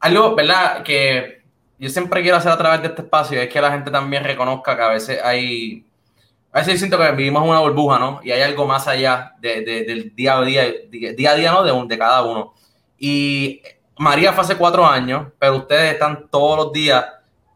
Algo, 0.00 0.34
¿verdad?, 0.34 0.82
que 0.82 1.42
yo 1.78 1.88
siempre 1.88 2.22
quiero 2.22 2.36
hacer 2.36 2.52
a 2.52 2.58
través 2.58 2.80
de 2.80 2.88
este 2.88 3.02
espacio 3.02 3.40
es 3.40 3.48
que 3.48 3.60
la 3.60 3.72
gente 3.72 3.90
también 3.90 4.22
reconozca 4.22 4.76
que 4.76 4.82
a 4.82 4.88
veces 4.88 5.20
hay, 5.22 5.84
a 6.52 6.60
veces 6.60 6.78
siento 6.78 6.96
que 6.96 7.10
vivimos 7.12 7.42
una 7.42 7.58
burbuja, 7.58 7.98
¿no? 7.98 8.20
Y 8.22 8.30
hay 8.30 8.42
algo 8.42 8.66
más 8.66 8.86
allá 8.86 9.34
del 9.40 10.12
día 10.14 10.38
a 10.38 10.42
día, 10.42 10.64
día 10.90 11.30
a 11.32 11.34
día, 11.34 11.50
¿no? 11.50 11.64
De, 11.64 11.86
de 11.88 11.98
cada 11.98 12.22
uno. 12.22 12.54
Y 12.98 13.62
María 13.98 14.32
fue 14.32 14.44
hace 14.44 14.56
cuatro 14.56 14.86
años, 14.86 15.26
pero 15.40 15.56
ustedes 15.56 15.94
están 15.94 16.28
todos 16.30 16.56
los 16.56 16.72
días 16.72 17.04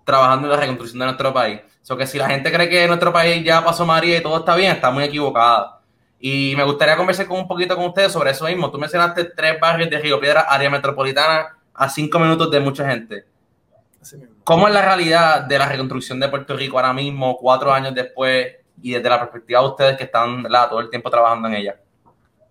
trabajando 0.05 0.47
en 0.49 0.53
la 0.53 0.57
reconstrucción 0.57 0.99
de 0.99 1.05
nuestro 1.05 1.33
país. 1.33 1.61
O 1.83 1.87
sea 1.87 1.97
que 1.97 2.07
si 2.09 2.19
la 2.19 2.29
gente 2.29 2.51
cree 2.51 2.69
que 2.69 2.89
nuestro 2.89 3.13
país 3.13 3.45
ya 3.45 3.65
pasó 3.65 3.87
María 3.87 4.19
y 4.19 4.23
todo 4.23 4.39
está 4.39 4.57
bien, 4.57 4.73
está 4.73 4.91
muy 4.91 5.05
equivocada. 5.05 5.76
Y 6.19 6.55
me 6.57 6.65
gustaría 6.65 6.97
conversar 6.97 7.27
con 7.27 7.39
un 7.39 7.49
poquito 7.49 7.77
con 7.77 7.87
ustedes 7.87 8.13
sobre 8.13 8.31
eso 8.31 8.47
mismo. 8.47 8.71
Tú 8.71 8.79
mencionaste 8.79 9.25
tres 9.25 9.61
barrios 9.61 9.91
de 9.91 9.99
Río 9.99 10.19
Piedra, 10.19 10.43
área 10.43 10.71
metropolitana, 10.71 11.59
a 11.75 11.89
cinco 11.89 12.19
minutos 12.19 12.51
de 12.51 12.61
mucha 12.61 12.89
gente. 12.89 13.27
¿Cómo 14.45 14.69
es 14.69 14.75
la 14.75 14.83
realidad 14.83 15.43
de 15.43 15.59
la 15.59 15.69
reconstrucción 15.69 16.21
de 16.21 16.29
Puerto 16.29 16.57
Rico 16.57 16.79
ahora 16.79 16.93
mismo, 16.93 17.37
cuatro 17.37 17.73
años 17.73 17.95
después, 17.95 18.55
y 18.81 18.93
desde 18.93 19.09
la 19.09 19.19
perspectiva 19.19 19.61
de 19.61 19.67
ustedes 19.67 19.97
que 19.97 20.05
están 20.05 20.45
todo 20.45 20.81
el 20.81 20.91
tiempo 20.91 21.11
trabajando 21.11 21.49
en 21.49 21.55
ella? 21.55 21.77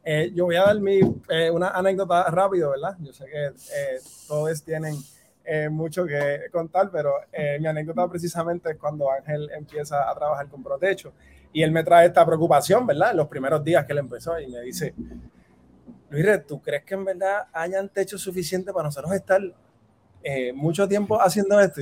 Eh, 0.03 0.31
yo 0.35 0.45
voy 0.45 0.55
a 0.55 0.63
dar 0.63 0.79
mi, 0.79 0.99
eh, 1.29 1.49
una 1.49 1.69
anécdota 1.69 2.29
rápido, 2.29 2.71
¿verdad? 2.71 2.95
Yo 2.99 3.11
sé 3.11 3.25
que 3.25 3.45
eh, 3.45 3.99
todos 4.27 4.63
tienen 4.63 4.95
mucho 5.69 6.07
que 6.07 6.45
contar, 6.51 6.89
pero 6.91 7.13
mi 7.59 7.67
anécdota 7.67 8.07
precisamente 8.07 8.71
es 8.71 8.77
cuando 8.77 9.11
Ángel 9.11 9.47
empieza 9.55 10.09
a 10.09 10.15
trabajar 10.15 10.47
con 10.47 10.63
Protecho 10.63 11.13
y 11.55 11.63
él 11.63 11.71
me 11.71 11.85
trae 11.85 12.07
esta 12.07 12.25
preocupación, 12.25 12.85
¿verdad? 12.85 13.11
En 13.11 13.17
los 13.17 13.29
primeros 13.29 13.63
días 13.63 13.85
que 13.85 13.93
él 13.93 13.99
empezó 13.99 14.37
y 14.37 14.47
me 14.47 14.59
dice, 14.59 14.93
Luis, 16.09 16.45
¿tú 16.45 16.61
crees 16.61 16.83
que 16.83 16.95
en 16.95 17.05
verdad 17.05 17.47
hayan 17.53 17.87
techo 17.87 18.17
suficiente 18.17 18.73
para 18.73 18.83
nosotros 18.83 19.13
estar 19.13 19.41
eh, 20.21 20.51
mucho 20.51 20.85
tiempo 20.85 21.17
haciendo 21.21 21.57
esto. 21.61 21.81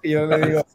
Y 0.00 0.10
yo 0.10 0.26
le 0.26 0.46
digo, 0.46 0.66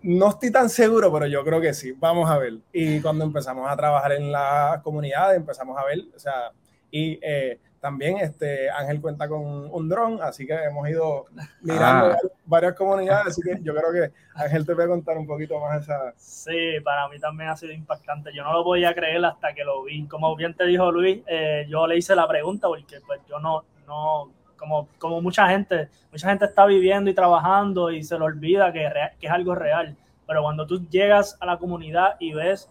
no 0.00 0.30
estoy 0.30 0.50
tan 0.50 0.70
seguro, 0.70 1.12
pero 1.12 1.26
yo 1.26 1.44
creo 1.44 1.60
que 1.60 1.74
sí, 1.74 1.92
vamos 1.92 2.30
a 2.30 2.38
ver. 2.38 2.60
Y 2.72 3.00
cuando 3.02 3.24
empezamos 3.24 3.68
a 3.68 3.76
trabajar 3.76 4.12
en 4.12 4.32
la 4.32 4.80
comunidad, 4.82 5.34
empezamos 5.34 5.76
a 5.76 5.84
ver, 5.84 5.98
o 6.16 6.18
sea, 6.18 6.52
y 6.90 7.18
eh, 7.20 7.58
también 7.80 8.18
este 8.18 8.70
Ángel 8.70 9.00
cuenta 9.00 9.28
con 9.28 9.40
un 9.72 9.88
dron, 9.88 10.20
así 10.22 10.46
que 10.46 10.54
hemos 10.54 10.88
ido 10.88 11.26
mirando 11.62 12.12
ah. 12.12 12.18
varias 12.44 12.74
comunidades, 12.74 13.28
así 13.28 13.42
que 13.42 13.58
yo 13.62 13.74
creo 13.74 13.92
que 13.92 14.12
Ángel 14.34 14.66
te 14.66 14.74
puede 14.74 14.88
contar 14.88 15.16
un 15.16 15.26
poquito 15.26 15.58
más 15.60 15.82
esa. 15.82 16.12
Sí, 16.16 16.80
para 16.84 17.08
mí 17.08 17.18
también 17.18 17.50
ha 17.50 17.56
sido 17.56 17.72
impactante. 17.72 18.32
Yo 18.34 18.42
no 18.42 18.52
lo 18.52 18.64
podía 18.64 18.94
creer 18.94 19.24
hasta 19.24 19.54
que 19.54 19.64
lo 19.64 19.84
vi. 19.84 20.06
Como 20.06 20.34
bien 20.36 20.54
te 20.54 20.64
dijo 20.64 20.90
Luis, 20.90 21.22
eh, 21.26 21.66
yo 21.68 21.86
le 21.86 21.96
hice 21.96 22.14
la 22.16 22.26
pregunta 22.26 22.68
porque 22.68 23.00
pues 23.06 23.20
yo 23.28 23.38
no, 23.38 23.64
no 23.86 24.32
como, 24.56 24.88
como 24.98 25.22
mucha 25.22 25.48
gente, 25.48 25.88
mucha 26.10 26.28
gente 26.28 26.46
está 26.46 26.66
viviendo 26.66 27.10
y 27.10 27.14
trabajando 27.14 27.90
y 27.90 28.02
se 28.02 28.18
le 28.18 28.24
olvida 28.24 28.72
que, 28.72 28.90
que 29.20 29.26
es 29.26 29.32
algo 29.32 29.54
real. 29.54 29.96
Pero 30.26 30.42
cuando 30.42 30.66
tú 30.66 30.86
llegas 30.88 31.36
a 31.40 31.46
la 31.46 31.58
comunidad 31.58 32.16
y 32.18 32.34
ves 32.34 32.70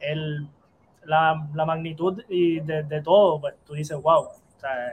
el, 0.00 0.48
la, 1.08 1.48
la, 1.54 1.64
magnitud 1.64 2.22
y 2.28 2.60
de, 2.60 2.82
de, 2.82 3.00
todo, 3.00 3.40
pues 3.40 3.54
tú 3.64 3.72
dices, 3.72 3.96
wow, 4.00 4.24
o 4.24 4.60
sea, 4.60 4.88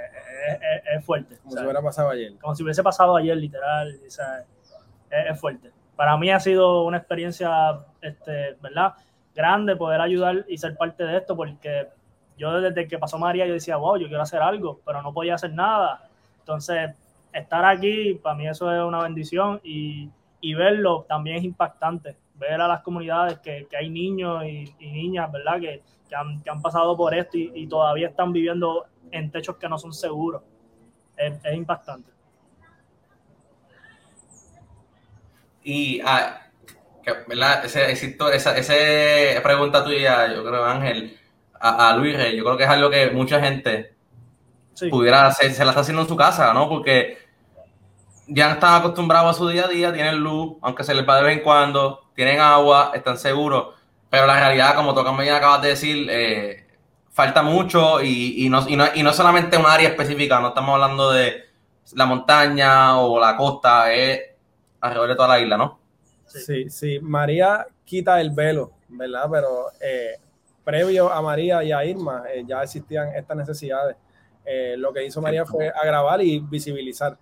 es, 0.95 1.05
fuerte. 1.05 1.37
Como 1.43 1.55
si 1.55 1.63
hubiera 1.63 1.81
pasado 1.81 2.09
ayer. 2.09 2.33
Como 2.39 2.55
si 2.55 2.63
hubiese 2.63 2.83
pasado 2.83 3.15
ayer, 3.17 3.35
literal. 3.35 3.99
O 4.07 4.09
sea, 4.09 4.45
es, 5.09 5.39
fuerte. 5.39 5.71
Para 5.97 6.15
mí 6.17 6.31
ha 6.31 6.39
sido 6.39 6.83
una 6.83 6.97
experiencia, 6.97 7.79
este, 8.01 8.55
¿verdad? 8.61 8.93
Grande 9.35 9.75
poder 9.75 9.99
ayudar 9.99 10.45
y 10.47 10.57
ser 10.57 10.77
parte 10.77 11.03
de 11.03 11.17
esto, 11.17 11.35
porque 11.35 11.89
yo 12.37 12.61
desde 12.61 12.87
que 12.87 12.97
pasó 12.97 13.19
María, 13.19 13.45
yo 13.45 13.53
decía, 13.53 13.75
wow, 13.75 13.97
yo 13.97 14.07
quiero 14.07 14.23
hacer 14.23 14.41
algo, 14.41 14.79
pero 14.85 15.01
no 15.01 15.13
podía 15.13 15.35
hacer 15.35 15.51
nada. 15.51 16.07
Entonces, 16.39 16.91
estar 17.33 17.65
aquí, 17.65 18.13
para 18.23 18.35
mí 18.37 18.47
eso 18.47 18.71
es 18.73 18.81
una 18.81 19.03
bendición 19.03 19.59
y, 19.63 20.09
y 20.39 20.53
verlo 20.53 21.05
también 21.09 21.37
es 21.37 21.43
impactante. 21.43 22.15
Ver 22.35 22.59
a 22.59 22.67
las 22.67 22.81
comunidades 22.81 23.39
que, 23.39 23.67
que 23.69 23.77
hay 23.77 23.89
niños 23.89 24.43
y, 24.43 24.73
niñas, 24.79 25.31
¿verdad? 25.31 25.59
Que, 25.59 25.81
que, 26.09 26.15
han, 26.15 26.41
que, 26.41 26.49
han, 26.49 26.61
pasado 26.61 26.95
por 26.97 27.13
esto 27.13 27.37
y, 27.37 27.51
y, 27.53 27.67
todavía 27.67 28.09
están 28.09 28.33
viviendo 28.33 28.85
en 29.11 29.31
techos 29.31 29.57
que 29.57 29.69
no 29.69 29.77
son 29.77 29.93
seguros. 29.93 30.41
Es, 31.17 31.33
es 31.43 31.53
impactante. 31.55 32.11
Y, 35.63 35.99
ah, 36.05 36.41
¿verdad? 37.27 37.65
Ese, 37.65 37.91
esa, 37.91 38.57
esa 38.57 39.43
pregunta 39.43 39.83
tuya, 39.83 40.33
yo 40.33 40.43
creo, 40.43 40.63
Ángel, 40.63 41.17
a, 41.59 41.89
a 41.89 41.97
Luis, 41.97 42.15
yo 42.35 42.43
creo 42.43 42.57
que 42.57 42.63
es 42.63 42.69
algo 42.69 42.89
que 42.89 43.09
mucha 43.11 43.39
gente 43.39 43.95
pudiera 44.89 45.27
hacer, 45.27 45.51
se 45.53 45.63
la 45.63 45.71
está 45.71 45.81
haciendo 45.81 46.03
en 46.03 46.07
su 46.07 46.15
casa, 46.15 46.53
¿no? 46.53 46.67
Porque 46.67 47.17
ya 48.27 48.53
están 48.53 48.81
acostumbrados 48.81 49.35
a 49.35 49.37
su 49.37 49.47
día 49.47 49.65
a 49.65 49.67
día, 49.67 49.93
tienen 49.93 50.17
luz, 50.17 50.57
aunque 50.61 50.83
se 50.83 50.93
les 50.93 51.07
va 51.07 51.17
de 51.17 51.23
vez 51.23 51.37
en 51.37 51.43
cuando, 51.43 52.04
tienen 52.15 52.39
agua, 52.39 52.91
están 52.95 53.17
seguros, 53.17 53.75
pero 54.09 54.25
la 54.25 54.39
realidad, 54.39 54.75
como 54.75 54.93
toca 54.93 55.23
ya 55.23 55.37
acabas 55.37 55.61
de 55.61 55.69
decir, 55.69 56.07
eh, 56.09 56.67
falta 57.11 57.41
mucho 57.41 58.01
y, 58.01 58.45
y, 58.45 58.49
no, 58.49 58.67
y, 58.67 58.75
no, 58.75 58.85
y 58.93 59.03
no 59.03 59.13
solamente 59.13 59.57
un 59.57 59.65
área 59.65 59.89
específica, 59.89 60.39
no 60.39 60.49
estamos 60.49 60.73
hablando 60.73 61.11
de 61.11 61.45
la 61.93 62.05
montaña 62.05 62.99
o 62.99 63.19
la 63.19 63.35
costa, 63.37 63.93
es 63.93 64.21
alrededor 64.81 65.09
de 65.09 65.15
toda 65.15 65.27
la 65.29 65.39
isla, 65.39 65.57
¿no? 65.57 65.79
Sí, 66.25 66.69
sí, 66.69 66.99
María 66.99 67.65
quita 67.83 68.19
el 68.19 68.31
velo, 68.31 68.71
¿verdad? 68.89 69.27
Pero 69.31 69.67
eh, 69.79 70.17
previo 70.63 71.11
a 71.11 71.21
María 71.21 71.63
y 71.63 71.71
a 71.71 71.85
Irma 71.85 72.23
eh, 72.33 72.43
ya 72.45 72.63
existían 72.63 73.15
estas 73.15 73.37
necesidades. 73.37 73.95
Eh, 74.43 74.75
lo 74.77 74.91
que 74.91 75.05
hizo 75.05 75.21
María 75.21 75.45
fue 75.45 75.69
agravar 75.69 76.21
y 76.21 76.39
visibilizar 76.39 77.17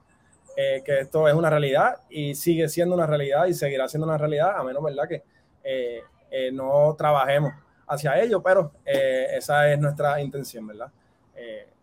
eh, 0.55 0.81
que 0.85 0.99
esto 0.99 1.27
es 1.27 1.33
una 1.33 1.49
realidad 1.49 1.97
y 2.09 2.35
sigue 2.35 2.67
siendo 2.69 2.95
una 2.95 3.05
realidad 3.05 3.45
y 3.45 3.53
seguirá 3.53 3.87
siendo 3.87 4.07
una 4.07 4.17
realidad, 4.17 4.57
a 4.57 4.63
menos 4.63 4.83
¿verdad? 4.83 5.07
que 5.07 5.23
eh, 5.63 6.03
no 6.51 6.95
trabajemos 6.97 7.53
hacia 7.87 8.19
ello, 8.21 8.41
pero 8.41 8.71
esa 8.85 9.71
es 9.71 9.79
nuestra 9.79 10.19
intención, 10.21 10.65
¿verdad? 10.65 10.91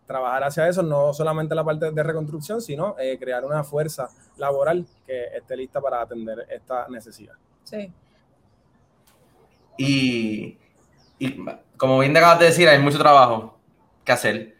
trabajar 0.05 0.43
hacia 0.43 0.67
eso, 0.67 0.83
no 0.83 1.13
solamente 1.13 1.55
la 1.55 1.63
parte 1.63 1.89
de 1.89 2.03
reconstrucción, 2.03 2.61
sino 2.61 2.95
crear 3.17 3.45
una 3.45 3.63
fuerza 3.63 4.09
laboral 4.37 4.85
que 5.05 5.27
esté 5.37 5.55
lista 5.55 5.79
para 5.79 6.01
atender 6.01 6.45
esta 6.49 6.87
necesidad. 6.89 7.35
Sí. 7.63 7.93
Y, 9.77 10.57
y 11.17 11.45
como 11.77 11.99
bien 11.99 12.15
acabas 12.17 12.39
de 12.39 12.45
decir, 12.45 12.67
hay 12.67 12.79
mucho 12.79 12.97
trabajo 12.97 13.57
que 14.03 14.11
hacer 14.11 14.55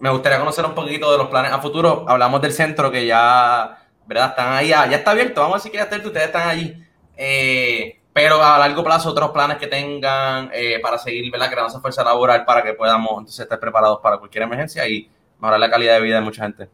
me 0.00 0.10
gustaría 0.10 0.38
conocer 0.38 0.64
un 0.64 0.74
poquito 0.74 1.10
de 1.10 1.18
los 1.18 1.28
planes 1.28 1.52
a 1.52 1.60
futuro. 1.60 2.04
Hablamos 2.08 2.40
del 2.40 2.52
centro 2.52 2.90
que 2.90 3.06
ya, 3.06 3.78
¿verdad? 4.06 4.30
Están 4.30 4.52
ahí, 4.52 4.68
ya, 4.68 4.84
está 4.84 5.10
abierto. 5.10 5.40
Vamos 5.40 5.56
a 5.56 5.58
decir 5.58 5.72
que 5.72 5.78
ya 5.78 5.84
ustedes 5.84 6.26
están 6.26 6.48
allí. 6.48 6.84
Eh, 7.16 8.00
pero 8.12 8.42
a 8.42 8.58
largo 8.58 8.82
plazo, 8.84 9.10
otros 9.10 9.30
planes 9.30 9.58
que 9.58 9.66
tengan 9.66 10.50
eh, 10.52 10.78
para 10.80 10.98
seguir, 10.98 11.30
¿verdad? 11.30 11.50
Creando 11.50 11.68
esa 11.68 11.80
fuerza 11.80 12.04
laboral 12.04 12.44
para 12.44 12.62
que 12.62 12.74
podamos 12.74 13.10
entonces 13.10 13.40
estar 13.40 13.58
preparados 13.58 14.00
para 14.00 14.18
cualquier 14.18 14.44
emergencia 14.44 14.86
y 14.88 15.10
mejorar 15.38 15.60
la 15.60 15.70
calidad 15.70 15.94
de 15.94 16.00
vida 16.00 16.16
de 16.16 16.22
mucha 16.22 16.42
gente. 16.42 16.68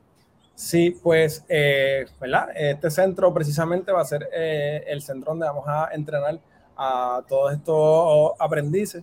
Sí, 0.55 0.99
pues, 1.03 1.45
eh, 1.49 2.07
¿verdad? 2.21 2.49
Este 2.55 2.91
centro 2.91 3.33
precisamente 3.35 3.91
va 3.91 4.03
a 4.03 4.05
ser 4.05 4.29
el 4.33 5.03
centro 5.03 5.33
donde 5.33 5.47
vamos 5.47 5.65
a 5.67 5.89
entrenar 5.93 6.39
a 6.77 7.23
todos 7.29 7.53
estos 7.53 8.33
aprendices. 8.39 9.03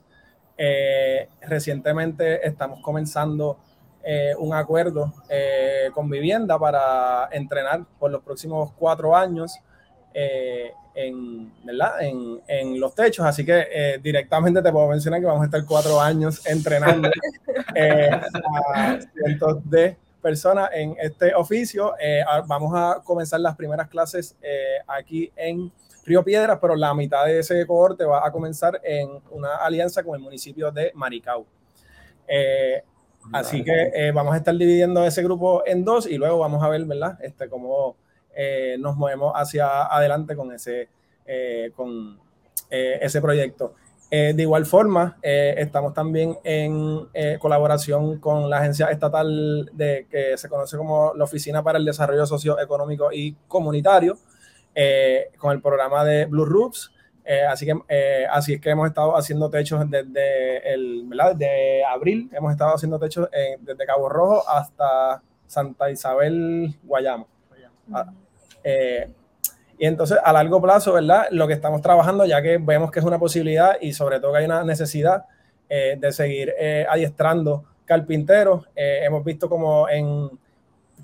recientemente 1.42 2.48
estamos 2.48 2.80
comenzando 2.82 3.58
eh, 4.04 4.34
un 4.38 4.54
acuerdo 4.54 5.14
eh, 5.30 5.90
con 5.94 6.10
vivienda 6.10 6.58
para 6.58 7.30
entrenar 7.32 7.86
por 8.00 8.12
los 8.12 8.24
próximos 8.24 8.72
cuatro 8.74 9.16
años. 9.16 9.58
Eh, 10.14 10.72
en, 10.94 11.52
¿verdad? 11.64 12.02
En, 12.02 12.42
en, 12.48 12.80
los 12.80 12.94
techos, 12.94 13.26
así 13.26 13.46
que 13.46 13.68
eh, 13.72 14.00
directamente 14.02 14.62
te 14.62 14.72
puedo 14.72 14.88
mencionar 14.88 15.20
que 15.20 15.26
vamos 15.26 15.42
a 15.42 15.46
estar 15.46 15.66
cuatro 15.66 16.00
años 16.00 16.46
entrenando 16.46 17.10
eh, 17.76 18.10
a 18.74 19.00
cientos 19.14 19.70
de 19.70 19.98
personas 20.22 20.70
en 20.74 20.96
este 21.00 21.34
oficio. 21.34 21.94
Eh, 22.00 22.24
vamos 22.46 22.74
a 22.76 23.02
comenzar 23.04 23.40
las 23.40 23.56
primeras 23.56 23.88
clases 23.88 24.36
aquí 24.88 25.32
en 25.36 25.72
Río 26.06 26.24
Piedras, 26.24 26.60
pero 26.62 26.76
la 26.76 26.94
mitad 26.94 27.26
de 27.26 27.40
ese 27.40 27.66
cohorte 27.66 28.04
va 28.06 28.26
a 28.26 28.32
comenzar 28.32 28.80
en 28.84 29.10
una 29.32 29.56
alianza 29.58 30.04
con 30.04 30.16
el 30.16 30.22
municipio 30.22 30.72
de 30.72 30.92
Maricao. 30.94 31.46
Así 33.32 33.64
que 33.64 34.12
vamos 34.14 34.34
a 34.34 34.38
estar 34.38 34.56
dividiendo 34.56 35.06
ese 35.06 35.24
grupo 35.24 35.64
en 35.66 35.86
dos 35.86 36.08
y 36.08 36.18
luego 36.18 36.40
vamos 36.40 36.64
a 36.64 36.70
ver, 36.70 36.86
¿verdad? 36.86 37.18
Este, 37.22 37.50
cómo 37.50 37.96
eh, 38.36 38.78
nos 38.80 38.96
movemos 38.96 39.34
hacia 39.36 39.84
adelante 39.84 40.36
con 40.36 40.52
ese, 40.54 40.88
eh, 41.26 41.72
con, 41.76 42.18
eh, 42.70 43.00
ese 43.02 43.22
proyecto. 43.22 43.76
de 44.10 44.42
igual 44.42 44.66
forma, 44.66 45.18
estamos 45.22 45.94
también 45.94 46.38
en 46.44 47.08
colaboración 47.40 48.20
con 48.20 48.50
la 48.50 48.58
agencia 48.58 48.88
estatal 48.88 49.70
de, 49.72 50.06
que 50.12 50.38
se 50.38 50.50
conoce 50.50 50.76
como 50.76 51.14
la 51.16 51.24
Oficina 51.24 51.64
para 51.64 51.78
el 51.78 51.86
Desarrollo 51.86 52.26
Socioeconómico 52.26 53.14
y 53.14 53.38
Comunitario, 53.48 54.18
con 55.38 55.54
el 55.54 55.62
programa 55.62 56.04
de 56.04 56.26
Blue 56.26 56.44
Roofs. 56.44 56.92
Así, 57.50 57.66
que, 57.66 58.26
así 58.30 58.54
es 58.54 58.62
que 58.62 58.70
hemos 58.70 58.88
estado 58.88 59.16
haciendo 59.16 59.50
techos 59.50 59.90
desde, 59.90 60.74
el, 60.74 61.04
¿verdad? 61.06 61.36
desde 61.36 61.86
abril, 61.86 62.30
hemos 62.34 62.52
estado 62.52 62.76
haciendo 62.76 63.00
techos 63.00 63.30
desde 63.60 63.86
Cabo 63.86 64.10
Rojo 64.10 64.48
hasta 64.50 65.22
Santa 65.52 65.92
Isabel, 65.92 66.74
Guayama. 66.84 67.26
Eh, 68.64 69.12
y 69.78 69.86
entonces, 69.86 70.18
a 70.24 70.32
largo 70.32 70.62
plazo, 70.62 70.94
¿verdad? 70.94 71.28
Lo 71.32 71.46
que 71.48 71.54
estamos 71.54 71.82
trabajando, 71.82 72.26
ya 72.26 72.42
que 72.42 72.58
vemos 72.58 72.90
que 72.90 73.00
es 73.00 73.06
una 73.06 73.20
posibilidad 73.20 73.78
y 73.82 73.92
sobre 73.92 74.20
todo 74.20 74.32
que 74.32 74.40
hay 74.40 74.46
una 74.46 74.64
necesidad 74.64 75.26
eh, 75.68 75.98
de 76.00 76.12
seguir 76.14 76.54
eh, 76.58 76.86
adiestrando 76.90 77.66
carpinteros, 77.84 78.70
hemos 78.76 79.26
visto 79.26 79.50
como 79.50 79.90
en, 79.90 80.30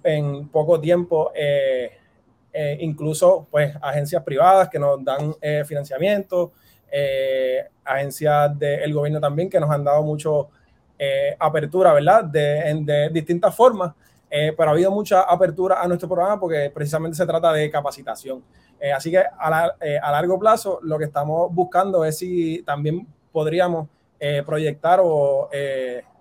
en 0.04 0.48
poco 0.48 0.80
tiempo, 0.80 1.34
incluso 2.80 3.48
pues 3.52 3.76
agencias 3.82 4.24
privadas 4.24 4.68
que 4.70 4.80
nos 4.80 5.04
dan 5.04 5.36
financiamiento, 5.66 6.54
agencias 7.84 8.58
del 8.58 8.94
gobierno 8.94 9.20
también 9.20 9.50
que 9.50 9.60
nos 9.60 9.70
han 9.70 9.84
dado 9.84 10.02
mucho 10.02 10.50
apertura, 11.38 11.94
¿verdad? 11.94 12.24
De, 12.24 12.82
de 12.84 13.10
distintas 13.10 13.56
formas 13.56 13.94
eh, 14.30 14.54
pero 14.58 14.70
ha 14.70 14.74
habido 14.74 14.92
mucha 14.92 15.22
apertura 15.22 15.82
a 15.82 15.88
nuestro 15.88 16.10
programa 16.10 16.40
porque 16.40 16.70
precisamente 16.74 17.16
se 17.16 17.26
trata 17.26 17.54
de 17.54 17.70
capacitación. 17.72 18.44
Eh, 18.80 18.92
así 18.92 19.10
que 19.10 19.20
eh, 19.20 20.00
a, 20.02 20.12
largo 20.12 20.38
plazo 20.38 20.80
lo 20.84 20.98
que 20.98 21.06
estamos 21.06 21.54
buscando 21.54 22.04
es 22.04 22.18
si 22.18 22.62
también 22.64 23.08
podríamos 23.32 23.88
proyectar 24.48 25.00
o 25.00 25.48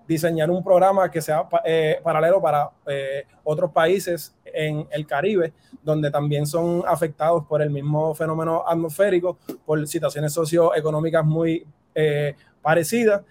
diseñar 0.07 0.51
un 0.51 0.63
programa 0.63 1.11
que 1.11 1.23
sea 1.23 1.49
paralelo 2.03 2.43
para 2.43 2.71
otros 3.43 3.73
países 3.73 4.36
en 4.57 4.89
el 4.91 5.07
Caribe, 5.07 5.53
donde 5.83 6.11
también 6.11 6.47
son 6.47 6.83
afectados 6.87 7.45
por 7.47 7.63
el 7.63 7.71
mismo 7.71 8.15
fenómeno 8.15 8.65
atmosférico, 8.67 9.39
por 9.65 9.87
situaciones 9.87 10.33
socioeconómicas 10.33 11.25
muy 11.25 11.67
parecidas 12.61 13.23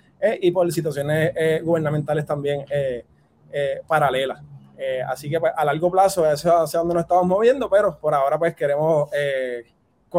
y 0.42 0.50
por 0.52 0.72
situaciones 0.72 1.64
gubernamentales 1.64 2.26
también 2.26 2.66
paralelas. 3.88 4.42
Eh, 4.78 5.02
así 5.08 5.30
que 5.30 5.40
pues, 5.40 5.54
a 5.56 5.64
largo 5.64 5.90
plazo 5.90 6.30
eso 6.30 6.50
es 6.50 6.64
hacia 6.64 6.80
donde 6.80 6.96
nos 6.96 7.04
estamos 7.04 7.26
moviendo, 7.26 7.70
pero 7.70 7.98
por 7.98 8.14
ahora 8.14 8.38
pues 8.38 8.56
queremos 8.56 9.10
eh, 9.14 9.64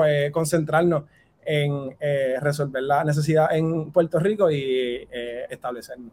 eh, 0.06 0.30
concentrarnos 0.32 1.04
en 1.44 1.96
resolver 2.40 2.82
la 2.82 3.04
necesidad 3.04 3.54
en 3.54 3.92
Puerto 3.92 4.18
Rico 4.18 4.50
y 4.50 5.06
establecernos. 5.48 6.10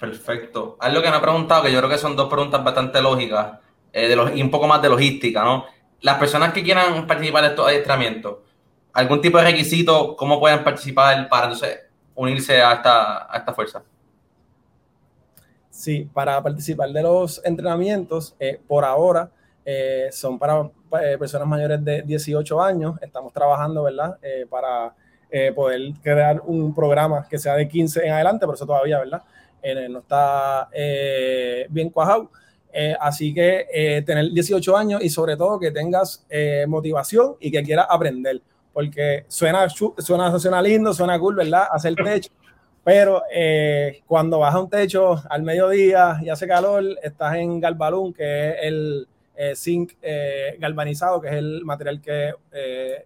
Perfecto. 0.00 0.76
Algo 0.80 1.02
que 1.02 1.10
me 1.10 1.16
ha 1.16 1.20
preguntado, 1.20 1.62
que 1.62 1.72
yo 1.72 1.78
creo 1.78 1.90
que 1.90 1.98
son 1.98 2.16
dos 2.16 2.28
preguntas 2.28 2.64
bastante 2.64 3.00
lógicas 3.02 3.58
de 3.92 4.16
los, 4.16 4.34
y 4.34 4.42
un 4.42 4.50
poco 4.50 4.66
más 4.66 4.80
de 4.80 4.88
logística, 4.88 5.44
¿no? 5.44 5.66
Las 6.00 6.18
personas 6.18 6.52
que 6.54 6.62
quieran 6.62 7.06
participar 7.06 7.42
de 7.42 7.48
estos 7.50 7.68
adiestramientos, 7.68 8.38
¿algún 8.94 9.20
tipo 9.20 9.36
de 9.38 9.44
requisito, 9.44 10.16
cómo 10.16 10.40
pueden 10.40 10.64
participar 10.64 11.28
para 11.28 11.44
entonces 11.46 11.80
unirse 12.14 12.62
a 12.62 12.72
esta, 12.72 13.32
a 13.32 13.38
esta 13.38 13.52
fuerza? 13.52 13.82
Sí, 15.80 16.06
para 16.12 16.42
participar 16.42 16.90
de 16.90 17.02
los 17.02 17.40
entrenamientos, 17.44 18.34
eh, 18.38 18.60
por 18.68 18.84
ahora 18.84 19.30
eh, 19.64 20.08
son 20.12 20.38
para 20.38 20.68
eh, 21.00 21.16
personas 21.18 21.48
mayores 21.48 21.82
de 21.82 22.02
18 22.02 22.60
años. 22.60 22.98
Estamos 23.00 23.32
trabajando, 23.32 23.84
¿verdad? 23.84 24.18
para 24.50 24.94
poder 25.54 25.92
crear 26.02 26.42
un 26.44 26.74
programa 26.74 27.24
que 27.30 27.38
sea 27.38 27.54
de 27.54 27.68
15 27.68 28.04
en 28.04 28.12
adelante, 28.12 28.44
por 28.44 28.56
eso 28.56 28.66
todavía, 28.66 28.98
¿verdad? 28.98 29.22
No 29.90 29.98
está 30.00 30.68
bien 31.68 31.90
cuajado. 31.90 32.30
así 33.00 33.34
que 33.34 34.02
tener 34.06 34.30
18 34.32 34.76
años 34.76 35.02
y 35.02 35.10
sobre 35.10 35.36
todo 35.36 35.58
que 35.58 35.70
tengas 35.70 36.26
motivación 36.68 37.36
y 37.40 37.50
que 37.50 37.62
quieras 37.62 37.86
aprender, 37.88 38.40
porque 38.72 39.24
suena, 39.28 39.68
suena, 39.68 40.38
suena 40.38 40.62
lindo, 40.62 40.92
suena 40.94 41.18
cool, 41.18 41.36
¿verdad? 41.36 41.64
Hacer 41.72 41.94
techo 41.94 42.30
pero 42.84 43.22
eh, 43.32 44.02
cuando 44.06 44.38
vas 44.38 44.54
a 44.54 44.60
un 44.60 44.70
techo 44.70 45.22
al 45.28 45.42
mediodía 45.42 46.18
y 46.22 46.28
hace 46.28 46.46
calor, 46.46 46.84
estás 47.02 47.36
en 47.36 47.60
Galbalún, 47.60 48.12
que 48.12 48.50
es 48.50 48.56
el 48.62 49.08
eh, 49.36 49.54
zinc 49.54 49.92
eh, 50.00 50.56
galvanizado, 50.58 51.20
que 51.20 51.28
es 51.28 51.34
el 51.34 51.64
material 51.64 52.00
que 52.00 52.34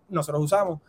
nosotros 0.08 0.44
usamos. 0.44 0.80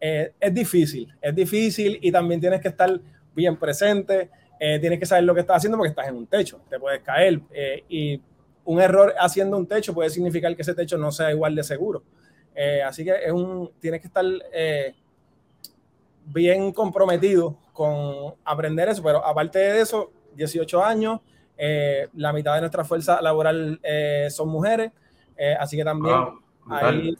es 0.00 0.54
difícil, 0.54 1.14
es 1.20 1.34
difícil 1.34 1.98
y 2.00 2.10
también 2.10 2.40
tienes 2.40 2.60
que 2.62 2.68
estar 2.68 2.98
bien 3.34 3.56
presente, 3.56 4.30
tienes 4.60 4.98
que 4.98 5.06
saber 5.06 5.24
lo 5.24 5.34
que 5.34 5.40
estás 5.40 5.56
haciendo 5.56 5.78
porque 5.78 5.88
estás 5.88 6.06
en 6.08 6.16
un 6.16 6.26
techo, 6.26 6.60
te 6.68 6.78
puedes 6.78 7.00
caer 7.00 7.40
y 7.88 8.20
un 8.64 8.78
error 8.78 9.14
haciendo 9.18 9.56
un 9.56 9.66
techo 9.66 9.94
puede 9.94 10.10
significar 10.10 10.54
que 10.54 10.60
ese 10.60 10.74
techo 10.74 10.98
no 10.98 11.10
sea 11.10 11.30
igual 11.30 11.54
de 11.54 11.64
seguro. 11.64 12.02
así 12.84 13.02
que 13.02 13.14
es 13.24 13.32
un, 13.32 13.72
tienes 13.80 14.02
que 14.02 14.08
estar 14.08 14.24
bien 16.26 16.72
comprometido 16.72 17.56
con 17.72 18.34
aprender 18.44 18.88
eso, 18.88 19.02
pero 19.02 19.24
aparte 19.24 19.58
de 19.58 19.80
eso, 19.80 20.12
18 20.34 20.84
años, 20.84 21.20
eh, 21.56 22.08
la 22.14 22.32
mitad 22.32 22.54
de 22.54 22.60
nuestra 22.60 22.84
fuerza 22.84 23.20
laboral 23.20 23.80
eh, 23.82 24.28
son 24.30 24.48
mujeres, 24.48 24.92
eh, 25.36 25.56
así 25.58 25.76
que 25.76 25.84
también 25.84 26.16
hay, 26.68 27.16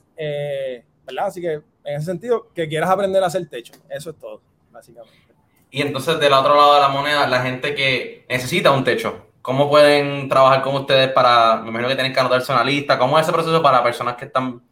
¿verdad? 1.06 1.26
Así 1.26 1.40
que 1.40 1.52
en 1.52 1.96
ese 1.96 2.06
sentido, 2.06 2.48
que 2.54 2.68
quieras 2.68 2.90
aprender 2.90 3.22
a 3.22 3.26
hacer 3.26 3.48
techo, 3.48 3.72
eso 3.88 4.10
es 4.10 4.16
todo, 4.18 4.40
básicamente. 4.70 5.29
Y 5.70 5.82
entonces 5.82 6.18
del 6.18 6.32
otro 6.32 6.54
lado 6.54 6.74
de 6.74 6.80
la 6.80 6.88
moneda, 6.88 7.26
la 7.26 7.42
gente 7.42 7.74
que 7.74 8.24
necesita 8.28 8.72
un 8.72 8.84
techo, 8.84 9.26
¿cómo 9.42 9.68
pueden 9.68 10.28
trabajar 10.28 10.62
con 10.62 10.74
ustedes 10.74 11.10
para, 11.10 11.56
me 11.62 11.68
imagino 11.68 11.88
que 11.88 11.94
tienen 11.94 12.12
que 12.12 12.20
anotarse 12.20 12.52
una 12.52 12.64
lista, 12.64 12.98
¿cómo 12.98 13.18
es 13.18 13.24
ese 13.24 13.32
proceso 13.32 13.62
para 13.62 13.82
personas 13.82 14.16
que 14.16 14.24
están, 14.24 14.62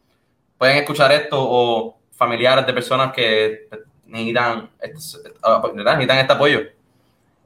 pueden 0.57 0.77
escuchar 0.77 1.11
esto 1.11 1.37
o 1.39 1.99
familiares 2.11 2.65
de 2.65 2.73
personas 2.73 3.13
que 3.13 3.69
necesitan, 4.09 4.69
pues, 4.79 5.73
necesitan 5.73 6.17
este 6.17 6.33
apoyo. 6.33 6.59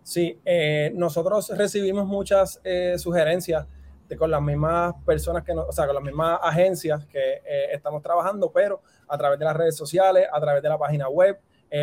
Sí, 0.02 0.40
eh, 0.44 0.92
nosotros 0.96 1.50
recibimos 1.56 2.06
muchas 2.08 2.60
eh, 2.64 2.96
sugerencias 2.98 3.66
de, 4.10 4.18
con 4.18 4.32
las 4.32 4.42
mismas 4.42 4.96
personas 5.06 5.44
que, 5.44 5.54
o 5.54 5.72
sea, 5.72 5.86
con 5.86 5.96
las 5.96 6.04
mismas 6.04 6.40
agencias 6.42 7.06
que 7.06 7.42
eh, 7.46 7.68
estamos 7.72 8.02
trabajando, 8.02 8.52
pero 8.52 8.82
a 9.08 9.18
través 9.18 9.40
de 9.40 9.46
las 9.46 9.56
redes 9.56 9.78
sociales, 9.78 10.28
a 10.32 10.42
través 10.42 10.62
de 10.62 10.70
la 10.70 10.78
página 10.78 11.08
web, 11.08 11.40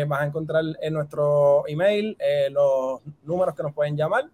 vas 0.07 0.21
a 0.21 0.25
encontrar 0.25 0.63
en 0.81 0.93
nuestro 0.93 1.63
email 1.67 2.17
los 2.51 3.01
números 3.23 3.55
que 3.55 3.63
nos 3.63 3.73
pueden 3.73 3.97
llamar. 3.97 4.25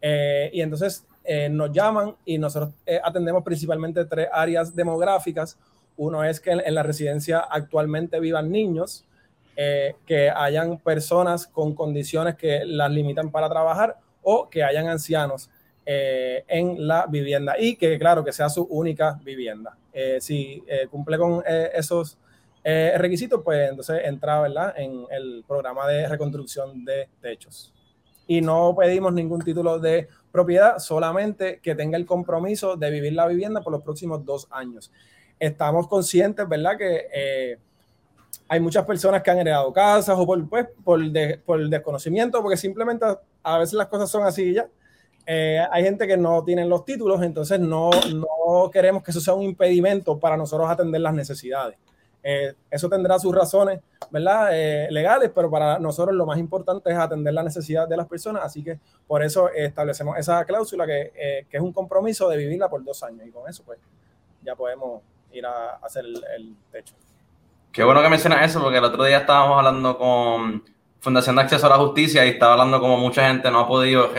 y 0.00 0.60
entonces 0.60 1.04
nos 1.50 1.72
llaman 1.72 2.14
y 2.24 2.38
nosotros 2.38 2.72
atendemos 3.02 3.42
principalmente 3.42 4.04
tres 4.04 4.28
áreas 4.32 4.74
demográficas. 4.74 5.58
Uno 5.96 6.24
es 6.24 6.40
que 6.40 6.52
en 6.52 6.74
la 6.74 6.82
residencia 6.82 7.40
actualmente 7.40 8.20
vivan 8.20 8.50
niños, 8.50 9.04
eh, 9.62 9.94
que 10.06 10.30
hayan 10.30 10.78
personas 10.78 11.46
con 11.46 11.74
condiciones 11.74 12.36
que 12.36 12.64
las 12.64 12.90
limitan 12.90 13.30
para 13.30 13.46
trabajar 13.46 13.98
o 14.22 14.48
que 14.48 14.64
hayan 14.64 14.88
ancianos 14.88 15.50
eh, 15.84 16.44
en 16.48 16.88
la 16.88 17.04
vivienda 17.06 17.56
y 17.58 17.76
que, 17.76 17.98
claro, 17.98 18.24
que 18.24 18.32
sea 18.32 18.48
su 18.48 18.62
única 18.62 19.20
vivienda. 19.22 19.76
Eh, 19.92 20.16
si 20.22 20.64
cumple 20.90 21.18
con 21.18 21.42
esos 21.74 22.16
requisitos, 22.64 23.40
pues 23.42 23.70
entonces 23.70 24.02
entra 24.04 24.40
¿verdad? 24.40 24.74
en 24.76 25.04
el 25.10 25.44
programa 25.46 25.86
de 25.88 26.08
reconstrucción 26.08 26.84
de 26.84 27.08
techos. 27.20 27.72
Y 28.26 28.40
no 28.40 28.76
pedimos 28.78 29.12
ningún 29.12 29.40
título 29.40 29.78
de 29.78 30.08
propiedad, 30.30 30.78
solamente 30.78 31.58
que 31.60 31.74
tenga 31.74 31.96
el 31.96 32.06
compromiso 32.06 32.76
de 32.76 32.90
vivir 32.90 33.14
la 33.14 33.26
vivienda 33.26 33.60
por 33.60 33.72
los 33.72 33.82
próximos 33.82 34.24
dos 34.24 34.46
años. 34.50 34.92
Estamos 35.38 35.88
conscientes, 35.88 36.48
¿verdad? 36.48 36.76
Que 36.78 37.58
hay 38.48 38.60
muchas 38.60 38.84
personas 38.84 39.22
que 39.22 39.30
han 39.30 39.38
heredado 39.38 39.72
casas 39.72 40.16
o 40.18 40.26
por, 40.26 40.48
pues, 40.48 40.66
por, 40.82 41.00
por 41.44 41.68
desconocimiento, 41.68 42.42
porque 42.42 42.56
simplemente 42.56 43.06
a 43.42 43.58
veces 43.58 43.74
las 43.74 43.86
cosas 43.86 44.10
son 44.10 44.24
así 44.24 44.52
ya. 44.52 44.68
eh, 45.26 45.60
hay 45.70 45.84
gente 45.84 46.06
que 46.06 46.16
no 46.16 46.42
tiene 46.42 46.64
los 46.64 46.84
títulos, 46.84 47.22
entonces 47.22 47.60
no, 47.60 47.90
no 48.12 48.70
queremos 48.72 49.02
que 49.02 49.12
eso 49.12 49.20
sea 49.20 49.34
un 49.34 49.42
impedimento 49.42 50.18
para 50.18 50.36
nosotros 50.36 50.68
atender 50.68 51.00
las 51.00 51.14
necesidades. 51.14 51.76
Eh, 52.22 52.54
eso 52.70 52.88
tendrá 52.88 53.18
sus 53.18 53.34
razones, 53.34 53.80
¿verdad? 54.10 54.50
Eh, 54.52 54.88
legales, 54.90 55.30
pero 55.34 55.50
para 55.50 55.78
nosotros 55.78 56.14
lo 56.14 56.26
más 56.26 56.38
importante 56.38 56.90
es 56.90 56.96
atender 56.96 57.32
la 57.32 57.42
necesidad 57.42 57.88
de 57.88 57.96
las 57.96 58.06
personas, 58.06 58.44
así 58.44 58.62
que 58.62 58.78
por 59.06 59.22
eso 59.22 59.48
establecemos 59.48 60.18
esa 60.18 60.44
cláusula 60.44 60.86
que, 60.86 61.12
eh, 61.14 61.46
que 61.48 61.56
es 61.56 61.62
un 61.62 61.72
compromiso 61.72 62.28
de 62.28 62.36
vivirla 62.36 62.68
por 62.68 62.84
dos 62.84 63.02
años 63.02 63.26
y 63.26 63.30
con 63.30 63.48
eso 63.48 63.62
pues 63.64 63.78
ya 64.42 64.54
podemos 64.54 65.02
ir 65.32 65.46
a, 65.46 65.76
hacer 65.76 66.04
el, 66.04 66.22
el, 66.36 66.56
techo. 66.70 66.94
Qué 67.72 67.84
bueno 67.84 68.02
que 68.02 68.08
mencionas 68.08 68.50
eso, 68.50 68.60
porque 68.60 68.78
el 68.78 68.84
otro 68.84 69.04
día 69.04 69.18
estábamos 69.18 69.58
hablando 69.58 69.96
con 69.96 70.64
Fundación 71.00 71.36
de 71.36 71.42
Acceso 71.42 71.66
a 71.66 71.70
la 71.70 71.76
Justicia 71.76 72.26
y 72.26 72.30
estaba 72.30 72.52
hablando 72.52 72.80
como 72.80 72.98
mucha 72.98 73.28
gente 73.28 73.50
no 73.50 73.60
ha 73.60 73.68
podido, 73.68 74.10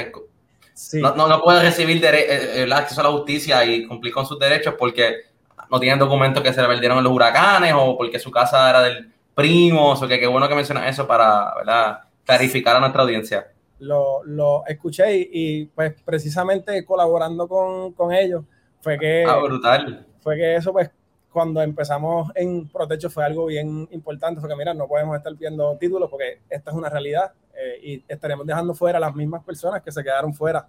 sí. 0.73 0.99
no, 0.99 1.13
no, 1.15 1.27
no, 1.27 1.41
puede 1.41 1.61
recibir 1.61 2.03
el 2.03 2.73
acceso 2.73 3.01
a 3.01 3.03
la 3.03 3.11
justicia 3.11 3.63
y 3.65 3.85
cumplir 3.85 4.13
con 4.13 4.25
sus 4.25 4.39
derechos 4.39 4.73
porque 4.79 5.30
no 5.71 5.79
tienen 5.79 5.99
documentos 5.99 6.43
que 6.43 6.53
se 6.53 6.61
le 6.61 6.67
perdieron 6.67 6.97
en 6.97 7.05
los 7.05 7.13
huracanes 7.13 7.73
o 7.75 7.97
porque 7.97 8.19
su 8.19 8.29
casa 8.29 8.69
era 8.69 8.81
del 8.81 9.11
primo, 9.33 9.93
o 9.93 10.07
que 10.07 10.19
qué 10.19 10.27
bueno 10.27 10.49
que 10.49 10.55
mencionas 10.55 10.89
eso 10.89 11.07
para 11.07 11.53
¿verdad? 11.55 11.99
clarificar 12.25 12.75
a 12.75 12.79
nuestra 12.79 13.03
audiencia. 13.03 13.47
Lo, 13.79 14.23
lo 14.25 14.63
escuché 14.67 15.17
y, 15.17 15.29
y, 15.31 15.65
pues 15.65 15.93
precisamente 16.03 16.85
colaborando 16.85 17.47
con, 17.47 17.93
con, 17.93 18.13
ellos 18.13 18.43
fue 18.81 18.99
que... 18.99 19.25
Ah, 19.27 19.37
brutal. 19.37 20.05
Fue 20.19 20.35
que 20.35 20.55
eso 20.55 20.71
pues 20.71 20.91
cuando 21.31 21.61
empezamos 21.61 22.29
en 22.35 22.67
Protecho 22.67 23.09
fue 23.09 23.23
algo 23.23 23.45
bien 23.45 23.87
importante, 23.91 24.41
fue 24.41 24.49
que 24.49 24.55
mira, 24.55 24.73
no 24.73 24.87
podemos 24.87 25.17
estar 25.17 25.33
viendo 25.35 25.75
títulos 25.77 26.09
porque 26.09 26.41
esta 26.49 26.71
es 26.71 26.77
una 26.77 26.89
realidad 26.89 27.31
eh, 27.55 27.79
y 27.81 28.03
estaremos 28.07 28.45
dejando 28.45 28.75
fuera 28.75 28.97
a 28.97 29.01
las 29.01 29.15
mismas 29.15 29.43
personas 29.43 29.81
que 29.81 29.91
se 29.91 30.03
quedaron 30.03 30.33
fuera, 30.33 30.67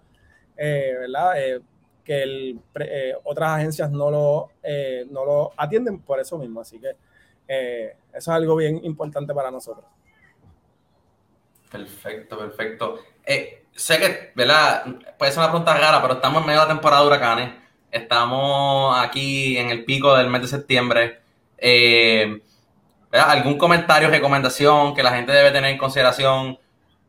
eh, 0.57 0.95
¿verdad? 1.01 1.33
Eh, 1.39 1.61
que 2.03 2.21
el, 2.21 2.59
eh, 2.79 3.13
otras 3.23 3.57
agencias 3.57 3.89
no 3.89 4.11
lo, 4.11 4.51
eh, 4.61 5.05
no 5.09 5.25
lo 5.25 5.53
atienden 5.57 5.99
por 5.99 6.19
eso 6.19 6.37
mismo. 6.37 6.61
Así 6.61 6.79
que 6.79 6.95
eh, 7.47 7.95
eso 8.09 8.17
es 8.17 8.27
algo 8.27 8.55
bien 8.55 8.83
importante 8.83 9.33
para 9.33 9.49
nosotros. 9.49 9.85
Perfecto, 11.71 12.37
perfecto. 12.37 12.99
Eh, 13.25 13.65
sé 13.71 13.99
que, 13.99 14.31
¿verdad? 14.35 14.85
Puede 15.17 15.31
ser 15.31 15.39
una 15.39 15.49
pregunta 15.49 15.77
rara, 15.77 16.01
pero 16.01 16.15
estamos 16.15 16.41
en 16.41 16.47
medio 16.47 16.59
de 16.61 16.67
la 16.67 16.73
temporada 16.73 17.01
de 17.01 17.07
huracanes. 17.07 17.53
Estamos 17.91 18.95
aquí 18.99 19.57
en 19.57 19.69
el 19.69 19.85
pico 19.85 20.15
del 20.15 20.29
mes 20.29 20.41
de 20.41 20.47
septiembre. 20.47 21.21
¿Algún 23.11 23.57
comentario, 23.57 24.09
recomendación 24.09 24.93
que 24.93 25.03
la 25.03 25.11
gente 25.11 25.31
debe 25.31 25.51
tener 25.51 25.71
en 25.71 25.77
consideración 25.77 26.59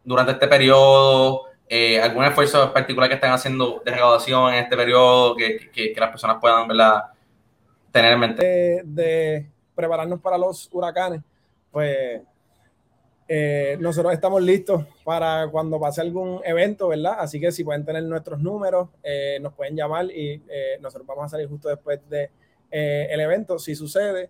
durante 0.05 0.33
este 0.33 0.49
periodo? 0.49 1.54
Eh, 1.67 1.99
algún 1.99 2.25
esfuerzo 2.25 2.73
particular 2.75 3.09
que 3.09 3.15
estén 3.15 3.31
haciendo 3.31 3.83
de 3.85 3.91
recaudación 3.91 4.53
en 4.53 4.65
este 4.65 4.77
periodo 4.77 5.35
que, 5.35 5.71
que, 5.73 5.95
las 5.97 6.11
personas 6.11 6.37
puedan 6.39 6.69
¿verdad? 6.69 7.05
tener 7.91 8.13
en 8.13 8.21
mente. 8.21 8.83
De, 8.85 9.47
prepararnos 9.75 10.21
para 10.21 10.39
los 10.39 10.69
huracanes, 10.73 11.23
pues 11.73 12.21
eh, 13.27 13.77
nosotros 13.81 14.13
estamos 14.13 14.43
listos 14.43 14.85
para 15.03 15.49
cuando 15.51 15.81
pase 15.81 16.03
algún 16.03 16.41
evento, 16.45 16.89
¿verdad? 16.89 17.17
Así 17.19 17.41
que 17.41 17.51
si 17.51 17.65
pueden 17.65 17.85
tener 17.85 18.05
nuestros 18.05 18.39
números, 18.41 18.91
eh, 19.03 19.39
nos 19.41 19.55
pueden 19.55 19.75
llamar 19.75 20.05
y 20.11 20.43
nosotros 20.81 21.07
vamos 21.07 21.25
a 21.25 21.29
salir 21.31 21.49
justo 21.49 21.71
después 21.71 21.99
de, 22.09 22.31
el 22.71 23.21
evento, 23.21 23.59
si 23.59 23.75
sucede. 23.75 24.29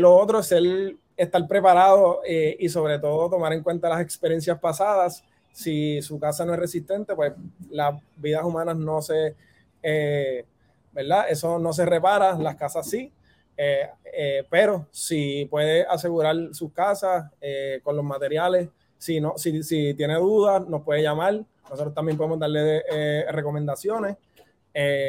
lo 0.00 0.16
otro 0.16 0.38
es 0.40 0.50
el 0.52 0.98
estar 1.16 1.46
preparado 1.46 2.22
y 2.26 2.68
sobre 2.70 2.98
todo 2.98 3.28
tomar 3.28 3.52
en 3.52 3.62
cuenta 3.62 3.88
las 3.88 4.00
experiencias 4.00 4.58
pasadas 4.58 5.22
si 5.52 6.02
su 6.02 6.18
casa 6.18 6.44
no 6.44 6.54
es 6.54 6.58
resistente, 6.58 7.14
pues 7.14 7.32
las 7.70 8.00
vidas 8.16 8.44
humanas 8.44 8.76
no 8.76 9.00
se, 9.02 9.36
eh, 9.82 10.44
¿verdad? 10.92 11.26
Eso 11.28 11.58
no 11.58 11.72
se 11.72 11.84
repara, 11.86 12.34
las 12.38 12.56
casas 12.56 12.88
sí. 12.88 13.12
Eh, 13.56 13.88
eh, 14.14 14.44
pero 14.50 14.86
si 14.90 15.46
puede 15.50 15.86
asegurar 15.86 16.36
sus 16.52 16.72
casas 16.72 17.30
eh, 17.40 17.80
con 17.82 17.96
los 17.96 18.04
materiales, 18.04 18.68
si, 18.98 19.20
no, 19.20 19.34
si, 19.36 19.62
si, 19.62 19.94
tiene 19.94 20.14
dudas, 20.16 20.66
nos 20.66 20.82
puede 20.82 21.02
llamar. 21.02 21.44
Nosotros 21.68 21.94
también 21.94 22.16
podemos 22.16 22.38
darle 22.38 22.82
eh, 22.90 23.24
recomendaciones. 23.30 24.16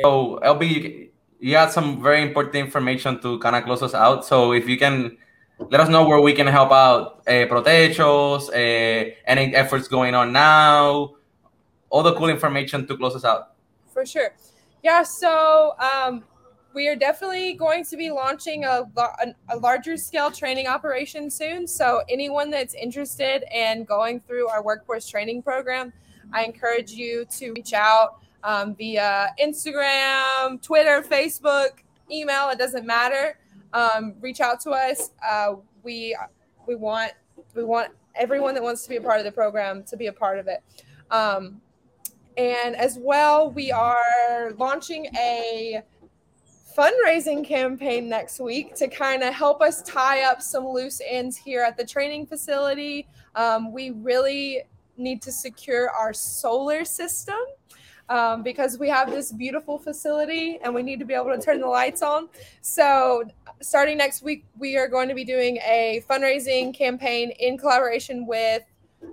so, 0.04 0.40
LB, 0.42 1.12
you 1.40 1.56
had 1.56 1.70
some 1.70 2.02
very 2.02 2.22
important 2.22 2.56
information 2.56 3.20
to 3.20 3.40
kind 3.40 3.56
of 3.56 3.64
close 3.64 3.84
us 3.84 3.94
out. 3.94 4.26
So, 4.26 4.54
if 4.54 4.68
you 4.68 4.78
can 4.78 5.18
let 5.72 5.82
us 5.82 5.90
know 5.90 6.08
where 6.08 6.22
we 6.22 6.34
can 6.34 6.48
help 6.48 6.72
out 6.72 7.24
uh, 7.28 7.46
protechos, 7.48 8.50
uh, 8.50 9.12
any 9.26 9.56
efforts 9.56 9.88
going 9.88 10.16
on 10.16 10.32
now, 10.32 11.16
all 11.90 12.04
the 12.04 12.14
cool 12.16 12.30
information 12.30 12.88
to 12.88 12.98
close 12.98 13.16
us 13.16 13.26
out. 13.26 13.54
For 13.94 14.06
sure. 14.06 14.34
Yeah, 14.84 15.04
so 15.04 15.76
um, 15.80 16.24
we 16.74 16.88
are 16.88 16.96
definitely 16.96 17.54
going 17.54 17.86
to 17.86 17.98
be 17.98 18.12
launching 18.12 18.66
a, 18.66 18.84
a, 19.50 19.58
larger 19.58 19.96
scale 19.96 20.32
training 20.32 20.68
operation 20.68 21.30
soon. 21.30 21.68
So, 21.68 22.02
anyone 22.10 22.50
that's 22.50 22.74
interested 22.74 23.44
in 23.54 23.86
going 23.86 24.20
through 24.22 24.50
our 24.50 24.64
workforce 24.64 25.08
training 25.08 25.44
program, 25.44 25.94
I 26.34 26.44
encourage 26.44 26.92
you 26.92 27.26
to 27.38 27.52
reach 27.52 27.74
out 27.74 28.20
um, 28.44 28.76
via 28.76 29.34
Instagram, 29.42 30.62
Twitter, 30.62 31.02
Facebook, 31.02 31.80
email, 32.12 32.50
it 32.50 32.58
doesn't 32.58 32.86
matter 32.86 33.38
um, 33.74 34.16
reach 34.22 34.40
out 34.40 34.60
to 34.62 34.72
us. 34.72 35.12
Uh, 35.28 35.56
we 35.84 36.16
we 36.68 36.76
want 36.76 37.12
we 37.56 37.64
want 37.64 37.92
everyone 38.16 38.54
that 38.54 38.64
wants 38.64 38.84
to 38.84 38.90
be 38.90 38.98
a 38.98 39.02
part 39.02 39.20
of 39.20 39.26
the 39.26 39.32
program 39.32 39.84
to 39.84 39.98
be 39.98 40.08
a 40.08 40.14
part 40.14 40.40
of 40.40 40.48
it. 40.48 40.64
Um, 41.12 41.62
and 42.38 42.76
as 42.76 42.98
well, 43.00 43.52
we 43.52 43.72
are 43.72 44.54
launching 44.58 45.08
a 45.16 45.82
fundraising 46.76 47.46
campaign 47.46 48.10
next 48.10 48.40
week 48.40 48.74
to 48.76 48.88
kind 48.88 49.22
of 49.22 49.34
help 49.34 49.62
us 49.62 49.84
tie 49.84 50.24
up 50.24 50.42
some 50.42 50.68
loose 50.68 51.02
ends 51.08 51.38
here 51.38 51.62
at 51.62 51.78
the 51.78 51.86
training 51.86 52.26
facility. 52.26 53.08
Um, 53.36 53.72
we 53.72 53.92
really 53.92 54.64
need 54.98 55.22
to 55.24 55.32
secure 55.32 55.90
our 55.92 56.14
solar 56.14 56.86
system 56.86 57.38
um, 58.10 58.44
because 58.44 58.78
we 58.78 58.90
have 58.90 59.12
this 59.12 59.32
beautiful 59.32 59.78
facility 59.78 60.60
and 60.64 60.74
we 60.74 60.84
need 60.84 61.00
to 61.00 61.06
be 61.06 61.14
able 61.14 61.36
to 61.36 61.42
turn 61.42 61.60
the 61.60 61.68
lights 61.68 62.02
on. 62.02 62.30
So, 62.62 63.24
starting 63.64 63.98
next 63.98 64.22
week, 64.22 64.46
we 64.58 64.78
are 64.78 64.88
going 64.88 65.08
to 65.10 65.16
be 65.16 65.24
doing 65.24 65.58
a 65.58 66.04
fundraising 66.10 66.74
campaign 66.74 67.32
in 67.40 67.58
collaboration 67.58 68.28
with 68.28 68.64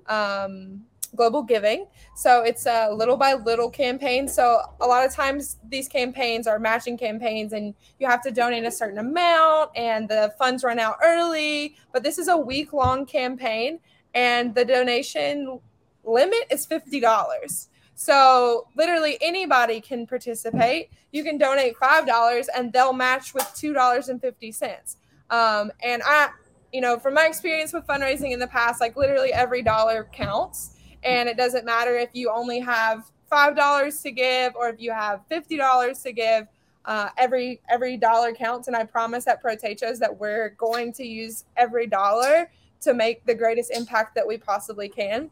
um, 0.07 0.83
Global 1.17 1.43
Giving. 1.43 1.87
So, 2.17 2.43
it's 2.43 2.67
a 2.67 2.91
little 2.93 3.17
by 3.17 3.35
little 3.35 3.71
campaign. 3.71 4.29
So, 4.29 4.61
a 4.81 4.87
lot 4.87 5.07
of 5.07 5.13
times 5.13 5.59
these 5.69 5.89
campaigns 5.89 6.47
are 6.47 6.59
matching 6.59 6.99
campaigns 6.99 7.53
and 7.53 7.75
you 7.99 8.07
have 8.07 8.23
to 8.23 8.31
donate 8.31 8.65
a 8.65 8.71
certain 8.71 8.99
amount 8.99 9.71
and 9.77 10.09
the 10.09 10.35
funds 10.39 10.65
run 10.65 10.79
out 10.79 10.97
early. 11.03 11.77
But 11.93 12.03
this 12.03 12.19
is 12.19 12.29
a 12.29 12.37
week 12.37 12.73
long 12.73 13.07
campaign 13.07 13.81
and 14.15 14.55
the 14.55 14.65
donation 14.65 15.61
limit 16.05 16.45
is 16.51 16.67
$50. 16.67 17.69
So 18.01 18.67
literally 18.77 19.19
anybody 19.21 19.79
can 19.79 20.07
participate. 20.07 20.89
You 21.13 21.23
can 21.23 21.37
donate 21.37 21.77
five 21.77 22.07
dollars 22.07 22.49
and 22.57 22.73
they'll 22.73 22.95
match 22.95 23.35
with 23.35 23.53
two 23.55 23.75
dollars 23.75 24.09
and 24.09 24.19
fifty 24.19 24.53
cents. 24.53 24.97
Um, 25.29 25.71
and 25.85 26.01
I, 26.07 26.31
you 26.73 26.81
know, 26.81 26.99
from 26.99 27.13
my 27.13 27.27
experience 27.27 27.75
with 27.75 27.87
fundraising 27.87 28.33
in 28.33 28.39
the 28.39 28.47
past, 28.47 28.81
like 28.81 28.97
literally 28.97 29.35
every 29.35 29.61
dollar 29.61 30.09
counts, 30.15 30.79
and 31.03 31.29
it 31.29 31.37
doesn't 31.37 31.67
matter 31.67 31.95
if 31.95 32.09
you 32.15 32.31
only 32.31 32.59
have 32.59 33.05
five 33.29 33.55
dollars 33.55 34.01
to 34.01 34.11
give 34.11 34.57
or 34.57 34.71
if 34.71 34.81
you 34.81 34.93
have 34.93 35.21
fifty 35.29 35.59
dollars 35.59 35.99
to 36.05 36.13
give. 36.13 36.47
Uh, 36.87 37.11
every 37.19 37.61
every 37.69 37.99
dollar 37.99 38.33
counts, 38.33 38.67
and 38.67 38.75
I 38.75 38.85
promise 38.85 39.27
at 39.27 39.43
Protechos 39.43 39.99
that 39.99 40.19
we're 40.19 40.55
going 40.57 40.95
to 40.95 41.05
use 41.05 41.45
every 41.59 41.87
dollar 41.87 42.51
to 42.81 42.95
make 42.95 43.27
the 43.27 43.35
greatest 43.35 43.71
impact 43.71 44.15
that 44.15 44.27
we 44.27 44.39
possibly 44.39 44.89
can 44.89 45.31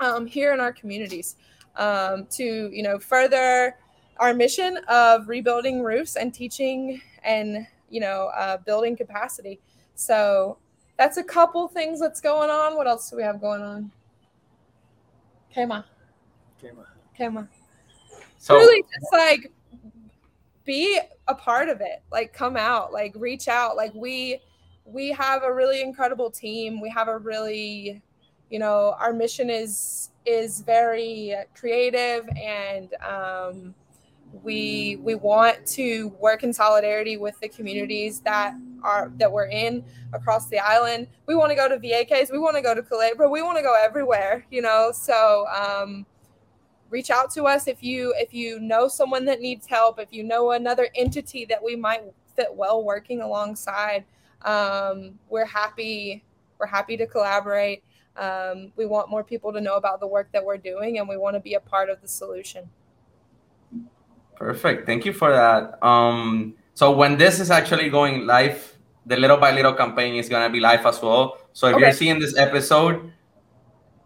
um, 0.00 0.26
here 0.26 0.52
in 0.52 0.58
our 0.58 0.72
communities 0.72 1.36
um, 1.76 2.26
to 2.30 2.70
you 2.72 2.82
know 2.82 2.98
further 2.98 3.76
our 4.18 4.34
mission 4.34 4.78
of 4.88 5.28
rebuilding 5.28 5.82
roofs 5.82 6.16
and 6.16 6.32
teaching 6.32 7.00
and 7.24 7.66
you 7.90 8.00
know 8.00 8.30
uh, 8.36 8.58
building 8.58 8.96
capacity. 8.96 9.60
So 9.94 10.58
that's 10.96 11.16
a 11.16 11.24
couple 11.24 11.68
things 11.68 12.00
that's 12.00 12.20
going 12.20 12.50
on. 12.50 12.76
What 12.76 12.86
else 12.86 13.10
do 13.10 13.16
we 13.16 13.22
have 13.22 13.40
going 13.40 13.62
on? 13.62 13.90
Kema. 15.54 15.84
Kema. 16.62 16.86
Kema. 17.18 17.48
So 18.38 18.54
really 18.56 18.82
just 18.82 19.12
like 19.12 19.52
be 20.64 20.98
a 21.28 21.34
part 21.34 21.68
of 21.68 21.80
it. 21.80 22.02
Like 22.10 22.32
come 22.32 22.56
out, 22.56 22.92
like 22.92 23.14
reach 23.16 23.48
out. 23.48 23.76
Like 23.76 23.94
we 23.94 24.40
we 24.84 25.10
have 25.12 25.42
a 25.42 25.52
really 25.52 25.82
incredible 25.82 26.30
team. 26.30 26.80
We 26.80 26.90
have 26.90 27.08
a 27.08 27.18
really 27.18 28.02
you 28.52 28.58
know 28.58 28.94
our 29.00 29.12
mission 29.12 29.48
is 29.48 30.10
is 30.26 30.60
very 30.60 31.34
creative 31.54 32.28
and 32.36 32.94
um, 33.02 33.74
we 34.42 34.96
we 35.02 35.14
want 35.14 35.66
to 35.66 36.08
work 36.20 36.42
in 36.44 36.52
solidarity 36.52 37.16
with 37.16 37.38
the 37.40 37.48
communities 37.48 38.20
that 38.20 38.54
are 38.84 39.10
that 39.16 39.30
we're 39.30 39.48
in 39.48 39.82
across 40.12 40.48
the 40.48 40.58
island 40.58 41.08
we 41.26 41.34
want 41.34 41.50
to 41.50 41.56
go 41.56 41.66
to 41.68 41.78
VAKs 41.78 42.30
we 42.30 42.38
want 42.38 42.54
to 42.54 42.62
go 42.62 42.74
to 42.74 42.82
Culebra 42.82 43.30
we 43.30 43.42
want 43.42 43.56
to 43.56 43.62
go 43.62 43.74
everywhere 43.82 44.44
you 44.50 44.60
know 44.60 44.92
so 44.94 45.46
um, 45.48 46.04
reach 46.92 47.10
out 47.10 47.30
to 47.30 47.44
us 47.44 47.66
if 47.66 47.82
you 47.82 48.14
if 48.18 48.34
you 48.34 48.60
know 48.60 48.86
someone 48.86 49.24
that 49.24 49.40
needs 49.40 49.66
help, 49.66 49.98
if 49.98 50.12
you 50.12 50.22
know 50.22 50.52
another 50.52 50.88
entity 50.94 51.46
that 51.46 51.62
we 51.64 51.74
might 51.74 52.02
fit 52.36 52.54
well 52.54 52.84
working 52.84 53.22
alongside. 53.22 54.04
Um, 54.42 55.18
we're 55.28 55.46
happy 55.46 56.22
we're 56.58 56.66
happy 56.66 56.96
to 56.98 57.06
collaborate. 57.06 57.82
Um, 58.16 58.72
we 58.76 58.84
want 58.86 59.08
more 59.08 59.24
people 59.24 59.52
to 59.52 59.60
know 59.60 59.76
about 59.76 60.00
the 60.00 60.06
work 60.06 60.28
that 60.32 60.44
we're 60.44 60.58
doing, 60.58 60.98
and 60.98 61.08
we 61.08 61.16
want 61.16 61.34
to 61.34 61.40
be 61.40 61.54
a 61.54 61.60
part 61.60 61.88
of 61.88 62.00
the 62.02 62.08
solution. 62.08 62.68
Perfect. 64.36 64.86
Thank 64.86 65.04
you 65.04 65.12
for 65.12 65.30
that. 65.30 65.82
Um, 65.84 66.54
so 66.74 66.90
when 66.90 67.16
this 67.16 67.40
is 67.40 67.50
actually 67.50 67.88
going 67.90 68.26
live, 68.26 68.76
the 69.06 69.16
little 69.16 69.36
by 69.36 69.52
little 69.52 69.72
campaign 69.72 70.14
is 70.16 70.28
gonna 70.28 70.50
be 70.50 70.60
live 70.60 70.84
as 70.86 71.00
well. 71.02 71.38
So 71.52 71.68
if 71.68 71.74
Okay. 71.74 71.84
you're 71.84 71.92
seeing 71.92 72.18
this 72.18 72.36
episode, 72.36 73.12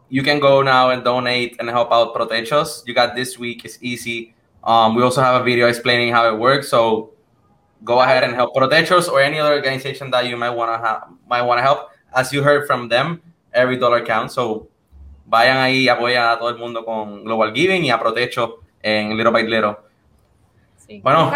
you 0.09 0.23
can 0.23 0.39
go 0.41 0.63
now 0.63 0.91
and 0.91 1.03
donate 1.03 1.57
and 1.59 1.69
help 1.71 1.91
out 1.93 2.15
Protechos. 2.15 2.87
You 2.87 2.95
got 2.95 3.15
this 3.17 3.39
week. 3.39 3.65
It's 3.65 3.79
easy. 3.81 4.35
Um, 4.63 4.95
we 4.95 5.03
also 5.03 5.21
have 5.23 5.41
a 5.41 5.45
video 5.45 5.69
explaining 5.69 6.13
how 6.13 6.29
it 6.29 6.39
works. 6.39 6.69
So 6.69 7.13
go 7.85 8.01
ahead 8.01 8.25
and 8.25 8.35
help 8.35 8.55
Protechos 8.55 9.09
or 9.11 9.21
any 9.21 9.39
other 9.39 9.55
organization 9.55 10.11
that 10.11 10.27
you 10.27 10.37
might 10.37 10.51
wanna 10.51 10.79
ha- 10.79 11.09
might 11.29 11.43
wanna 11.43 11.63
help. 11.63 11.91
As 12.15 12.33
you 12.33 12.43
heard 12.43 12.67
from 12.67 12.89
them, 12.89 13.21
every 13.57 13.77
dollar 13.79 14.05
counts. 14.05 14.35
So 14.35 14.69
vayan 15.25 15.57
ahí 15.59 15.85
y 15.85 15.89
apoyan 15.89 16.29
a 16.31 16.39
todo 16.39 16.51
el 16.51 16.57
mundo 16.57 16.85
con 16.85 17.25
Global 17.25 17.53
Giving 17.53 17.85
y 17.85 17.91
a 17.91 17.99
Protecho 17.99 18.61
en 18.83 19.17
Little 19.17 19.33
by 19.33 19.43
Little. 19.45 19.77
Sí. 20.77 21.01
Bueno, 21.03 21.33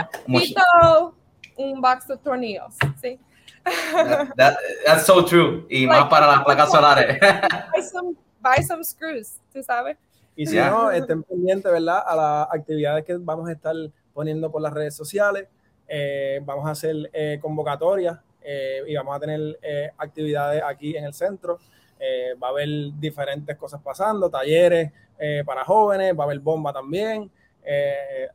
Un 1.57 1.81
box 1.81 2.07
de 2.07 2.17
tornillos. 2.19 2.75
¿sí? 3.01 3.19
That- 3.65 4.35
that- 4.37 4.57
that's 4.87 5.05
so 5.07 5.25
true. 5.25 5.67
Y 5.69 5.81
Like- 5.87 6.01
más 6.01 6.09
para 6.09 6.27
las 6.27 6.45
placas 6.45 6.71
solares. 6.71 7.19
buy 7.73 7.83
some 7.83 8.15
buy 8.41 8.63
some 8.63 8.83
screws, 8.85 9.39
¿tú 9.53 9.63
sabes? 9.63 9.97
Y 10.37 10.47
si 10.47 10.55
Ya. 10.55 10.71
no, 10.71 10.91
estén 10.91 11.23
pendientes, 11.23 11.71
¿verdad? 11.71 12.03
A 12.07 12.17
las 12.17 12.49
actividades 12.55 13.05
que 13.05 13.17
vamos 13.19 13.49
a 13.49 13.53
estar 13.53 13.75
poniendo 14.15 14.51
por 14.51 14.63
las 14.63 14.73
redes 14.73 14.95
sociales. 14.97 15.49
Eh, 15.87 16.41
vamos 16.45 16.67
a 16.67 16.71
hacer 16.71 16.95
eh, 17.13 17.39
convocatorias 17.43 18.19
eh, 18.43 18.83
y 18.87 18.95
vamos 18.95 19.15
a 19.17 19.21
tener 19.21 19.59
eh, 19.61 19.91
actividades 19.99 20.63
aquí 20.65 20.97
en 20.97 21.05
el 21.05 21.13
centro. 21.13 21.59
Eh, 22.03 22.35
va 22.43 22.47
a 22.47 22.51
haber 22.51 22.69
diferentes 22.99 23.55
cosas 23.59 23.83
pasando, 23.83 24.31
talleres 24.31 24.91
eh, 25.19 25.43
para 25.45 25.65
jóvenes, 25.65 26.19
va 26.19 26.25
a 26.25 26.27
haber 26.27 26.39
bomba 26.39 26.73
también. 26.73 27.31
Eh, 27.63 28.27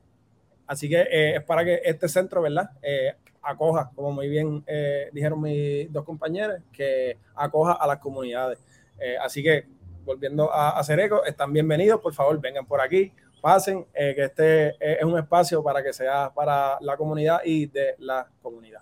así 0.67 0.87
que 0.87 1.07
es 1.09 1.43
para 1.43 1.65
que 1.65 1.81
este 1.83 2.07
centro, 2.07 2.43
¿verdad? 2.43 2.69
Acoja, 3.41 3.91
como 3.95 4.11
muy 4.11 4.27
bien 4.27 4.63
dijeron 5.11 5.41
mis 5.41 5.91
dos 5.91 6.03
compañeros, 6.03 6.59
que 6.71 7.17
acoja 7.35 7.73
a 7.73 7.87
las 7.87 7.97
comunidades. 7.97 8.59
Así 9.21 9.43
que 9.43 9.65
volviendo 10.03 10.51
a 10.51 10.77
hacer 10.77 10.99
eco, 10.99 11.23
están 11.25 11.51
bienvenidos, 11.51 12.01
por 12.01 12.13
favor, 12.13 12.39
vengan 12.39 12.65
por 12.65 12.81
aquí, 12.81 13.11
pasen, 13.41 13.85
que 13.93 14.23
este 14.23 14.75
es 14.79 15.03
un 15.03 15.17
espacio 15.17 15.63
para 15.63 15.83
que 15.83 15.93
sea 15.93 16.31
para 16.33 16.77
la 16.81 16.97
comunidad 16.97 17.41
y 17.43 17.65
de 17.67 17.95
la 17.99 18.27
comunidad. 18.41 18.81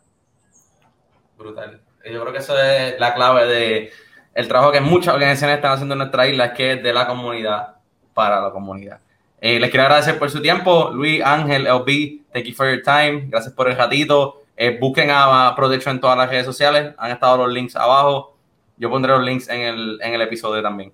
Brutal. 1.38 1.82
Yo 2.06 2.22
creo 2.22 2.34
que 2.34 2.40
eso 2.40 2.58
es 2.58 3.00
la 3.00 3.14
clave 3.14 3.46
de 3.48 3.92
el 4.34 4.48
trabajo 4.48 4.72
que 4.72 4.82
muchas 4.82 5.14
organizaciones 5.14 5.58
están 5.58 5.74
haciendo 5.74 5.94
en 5.94 6.00
nuestra 6.00 6.28
isla, 6.28 6.46
es 6.46 6.52
que 6.54 6.74
es 6.74 6.84
de 6.84 6.94
la 6.94 7.08
comunidad 7.08 7.76
para 8.14 8.42
la 8.42 8.52
comunidad. 8.52 9.00
Eh, 9.40 9.60
les 9.60 9.70
quiero 9.70 9.84
agradecer 9.84 10.18
por 10.18 10.30
su 10.32 10.42
tiempo. 10.42 10.92
Luis, 10.94 11.22
Ángel, 11.24 11.68
LB, 11.68 12.32
thank 12.32 12.46
you 12.46 12.54
for 12.54 12.74
your 12.74 12.82
time. 12.82 13.26
Gracias 13.28 13.54
por 13.54 13.70
el 13.70 13.76
ratito. 13.76 14.44
Eh, 14.56 14.78
busquen 14.80 15.10
a 15.12 15.54
Protection 15.56 15.96
en 15.96 16.02
todas 16.02 16.18
las 16.18 16.30
redes 16.30 16.46
sociales. 16.46 16.94
Han 16.98 17.12
estado 17.12 17.38
los 17.38 17.54
links 17.54 17.76
abajo. 17.76 18.38
Yo 18.78 18.90
pondré 18.90 19.12
los 19.12 19.24
links 19.24 19.50
en 19.50 19.62
el, 19.62 20.00
en 20.02 20.14
el 20.14 20.22
episodio 20.22 20.62
también. 20.62 20.94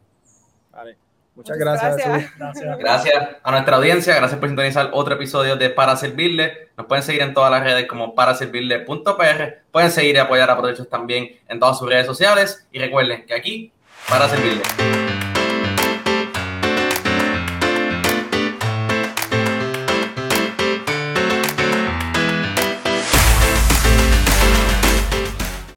Vale. 0.71 0.97
Muchas 1.39 1.57
gracias. 1.57 1.95
gracias. 1.95 2.21
Jesús. 2.21 2.37
Gracias. 2.37 2.77
Gracias 2.79 3.29
a 3.41 3.51
nuestra 3.51 3.77
audiencia, 3.77 4.13
gracias 4.13 4.37
por 4.41 4.49
sintonizar 4.49 4.89
otro 4.91 5.15
episodio 5.15 5.55
de 5.55 5.69
Para 5.69 5.95
Servirle. 5.95 6.67
Nos 6.75 6.85
pueden 6.85 7.01
seguir 7.01 7.21
en 7.21 7.33
todas 7.33 7.49
las 7.49 7.63
redes 7.63 7.87
como 7.87 8.13
paraservirle.pr. 8.13 9.59
Pueden 9.71 9.89
seguir 9.89 10.15
y 10.15 10.17
apoyar 10.17 10.49
a 10.49 10.57
Protechos 10.57 10.89
también 10.89 11.39
en 11.47 11.59
todas 11.61 11.79
sus 11.79 11.87
redes 11.87 12.07
sociales. 12.07 12.67
Y 12.73 12.79
recuerden 12.79 13.25
que 13.25 13.33
aquí, 13.33 13.71
para 14.09 14.27
servirle. 14.27 14.63